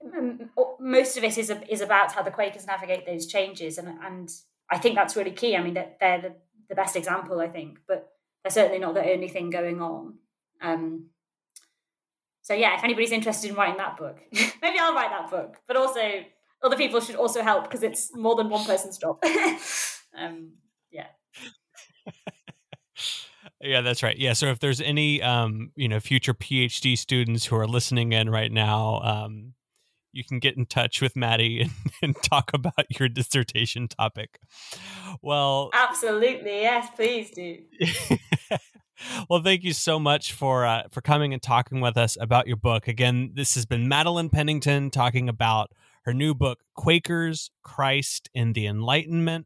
mm. 0.03 0.49
most 0.79 1.17
of 1.17 1.23
it 1.25 1.37
is 1.37 1.51
is 1.69 1.81
about 1.81 2.13
how 2.13 2.23
the 2.23 2.31
Quakers 2.31 2.65
navigate 2.65 3.05
those 3.05 3.27
changes, 3.27 3.77
and 3.77 3.89
and 4.05 4.29
I 4.71 4.77
think 4.77 4.95
that's 4.95 5.17
really 5.17 5.31
key. 5.41 5.55
I 5.57 5.61
mean, 5.61 5.73
that 5.73 5.97
they're 5.99 6.21
the, 6.21 6.33
the 6.69 6.75
best 6.75 6.95
example, 6.95 7.41
I 7.41 7.49
think, 7.49 7.79
but 7.87 8.16
they're 8.43 8.51
certainly 8.51 8.79
not 8.79 8.93
the 8.93 9.03
only 9.03 9.27
thing 9.27 9.49
going 9.49 9.81
on. 9.81 10.15
Um, 10.61 11.07
so 12.47 12.53
yeah, 12.53 12.77
if 12.77 12.83
anybody's 12.85 13.11
interested 13.11 13.49
in 13.49 13.57
writing 13.57 13.75
that 13.75 13.97
book, 13.97 14.23
maybe 14.61 14.79
I'll 14.79 14.93
write 14.93 15.09
that 15.09 15.29
book. 15.29 15.57
But 15.67 15.75
also, 15.75 15.99
other 16.63 16.77
people 16.77 17.01
should 17.01 17.15
also 17.17 17.43
help 17.43 17.65
because 17.65 17.83
it's 17.83 18.15
more 18.15 18.35
than 18.35 18.49
one 18.49 18.65
person's 18.65 18.97
job. 18.99 19.19
um, 20.17 20.53
yeah. 20.89 21.07
yeah, 23.61 23.81
that's 23.81 24.01
right. 24.01 24.17
Yeah, 24.17 24.31
so 24.31 24.47
if 24.47 24.59
there's 24.59 24.79
any 24.79 25.21
um, 25.21 25.71
you 25.75 25.89
know 25.89 25.99
future 25.99 26.33
PhD 26.33 26.97
students 26.97 27.45
who 27.45 27.57
are 27.57 27.67
listening 27.67 28.13
in 28.13 28.29
right 28.29 28.51
now, 28.51 29.01
um, 29.01 29.53
you 30.13 30.23
can 30.23 30.39
get 30.39 30.55
in 30.55 30.65
touch 30.65 31.01
with 31.01 31.17
Maddie 31.17 31.61
and, 31.61 31.71
and 32.01 32.15
talk 32.23 32.51
about 32.53 32.97
your 32.97 33.09
dissertation 33.09 33.89
topic. 33.89 34.39
Well, 35.21 35.69
absolutely, 35.73 36.61
yes, 36.61 36.87
please 36.95 37.29
do. 37.31 37.57
Well, 39.29 39.41
thank 39.41 39.63
you 39.63 39.73
so 39.73 39.99
much 39.99 40.33
for 40.33 40.65
uh, 40.65 40.83
for 40.89 41.01
coming 41.01 41.33
and 41.33 41.41
talking 41.41 41.81
with 41.81 41.97
us 41.97 42.17
about 42.19 42.47
your 42.47 42.57
book. 42.57 42.87
Again, 42.87 43.31
this 43.33 43.55
has 43.55 43.65
been 43.65 43.87
Madeleine 43.87 44.29
Pennington 44.29 44.89
talking 44.89 45.29
about 45.29 45.71
her 46.03 46.13
new 46.13 46.33
book, 46.33 46.59
Quakers, 46.75 47.51
Christ 47.63 48.29
in 48.33 48.53
the 48.53 48.65
Enlightenment, 48.65 49.45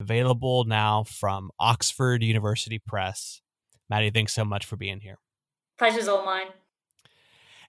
available 0.00 0.64
now 0.64 1.04
from 1.04 1.50
Oxford 1.58 2.22
University 2.22 2.78
Press. 2.78 3.40
Maddie, 3.90 4.10
thanks 4.10 4.32
so 4.32 4.44
much 4.44 4.64
for 4.64 4.76
being 4.76 5.00
here. 5.00 5.18
Pleasure's 5.78 6.08
all 6.08 6.24
mine. 6.24 6.46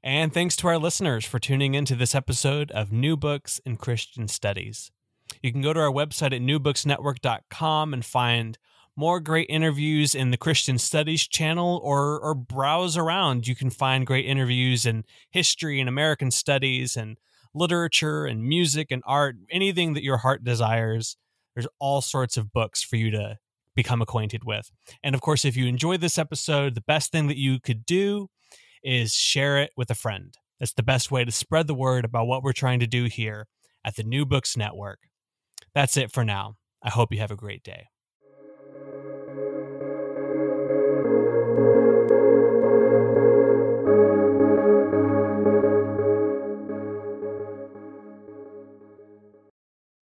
And 0.01 0.33
thanks 0.33 0.55
to 0.57 0.67
our 0.67 0.77
listeners 0.77 1.25
for 1.25 1.39
tuning 1.39 1.75
into 1.75 1.95
this 1.95 2.13
episode 2.13 2.71
of 2.71 2.91
New 2.91 3.15
Books 3.15 3.59
in 3.65 3.77
Christian 3.77 4.27
Studies. 4.27 4.91
You 5.41 5.51
can 5.51 5.61
go 5.61 5.73
to 5.73 5.79
our 5.79 5.91
website 5.91 6.33
at 6.33 6.41
newbooksnetwork.com 6.41 7.93
and 7.93 8.05
find 8.05 8.57
more 8.95 9.19
great 9.19 9.47
interviews 9.49 10.13
in 10.13 10.31
the 10.31 10.37
Christian 10.37 10.77
Studies 10.77 11.27
channel 11.27 11.79
or 11.83 12.19
or 12.19 12.35
browse 12.35 12.97
around. 12.97 13.47
You 13.47 13.55
can 13.55 13.69
find 13.69 14.05
great 14.05 14.25
interviews 14.25 14.85
in 14.85 15.03
history 15.31 15.79
and 15.79 15.89
American 15.89 16.31
studies 16.31 16.95
and 16.95 17.17
literature 17.53 18.25
and 18.25 18.43
music 18.43 18.87
and 18.91 19.03
art, 19.05 19.35
anything 19.51 19.93
that 19.93 20.03
your 20.03 20.17
heart 20.17 20.43
desires. 20.43 21.17
There's 21.55 21.67
all 21.79 22.01
sorts 22.01 22.37
of 22.37 22.51
books 22.51 22.83
for 22.83 22.95
you 22.95 23.11
to 23.11 23.37
become 23.75 24.01
acquainted 24.01 24.43
with. 24.43 24.71
And 25.03 25.15
of 25.15 25.21
course, 25.21 25.45
if 25.45 25.55
you 25.55 25.67
enjoyed 25.67 26.01
this 26.01 26.17
episode, 26.17 26.75
the 26.75 26.81
best 26.81 27.11
thing 27.11 27.27
that 27.27 27.37
you 27.37 27.59
could 27.59 27.85
do 27.85 28.29
is 28.83 29.13
share 29.13 29.57
it 29.57 29.71
with 29.77 29.89
a 29.89 29.95
friend. 29.95 30.35
That's 30.59 30.73
the 30.73 30.83
best 30.83 31.11
way 31.11 31.25
to 31.25 31.31
spread 31.31 31.67
the 31.67 31.73
word 31.73 32.05
about 32.05 32.27
what 32.27 32.43
we're 32.43 32.53
trying 32.53 32.79
to 32.79 32.87
do 32.87 33.05
here 33.05 33.47
at 33.83 33.95
the 33.95 34.03
New 34.03 34.25
Books 34.25 34.55
Network. 34.55 34.99
That's 35.73 35.97
it 35.97 36.11
for 36.11 36.23
now. 36.23 36.55
I 36.83 36.89
hope 36.89 37.11
you 37.11 37.19
have 37.19 37.31
a 37.31 37.35
great 37.35 37.63
day. 37.63 37.87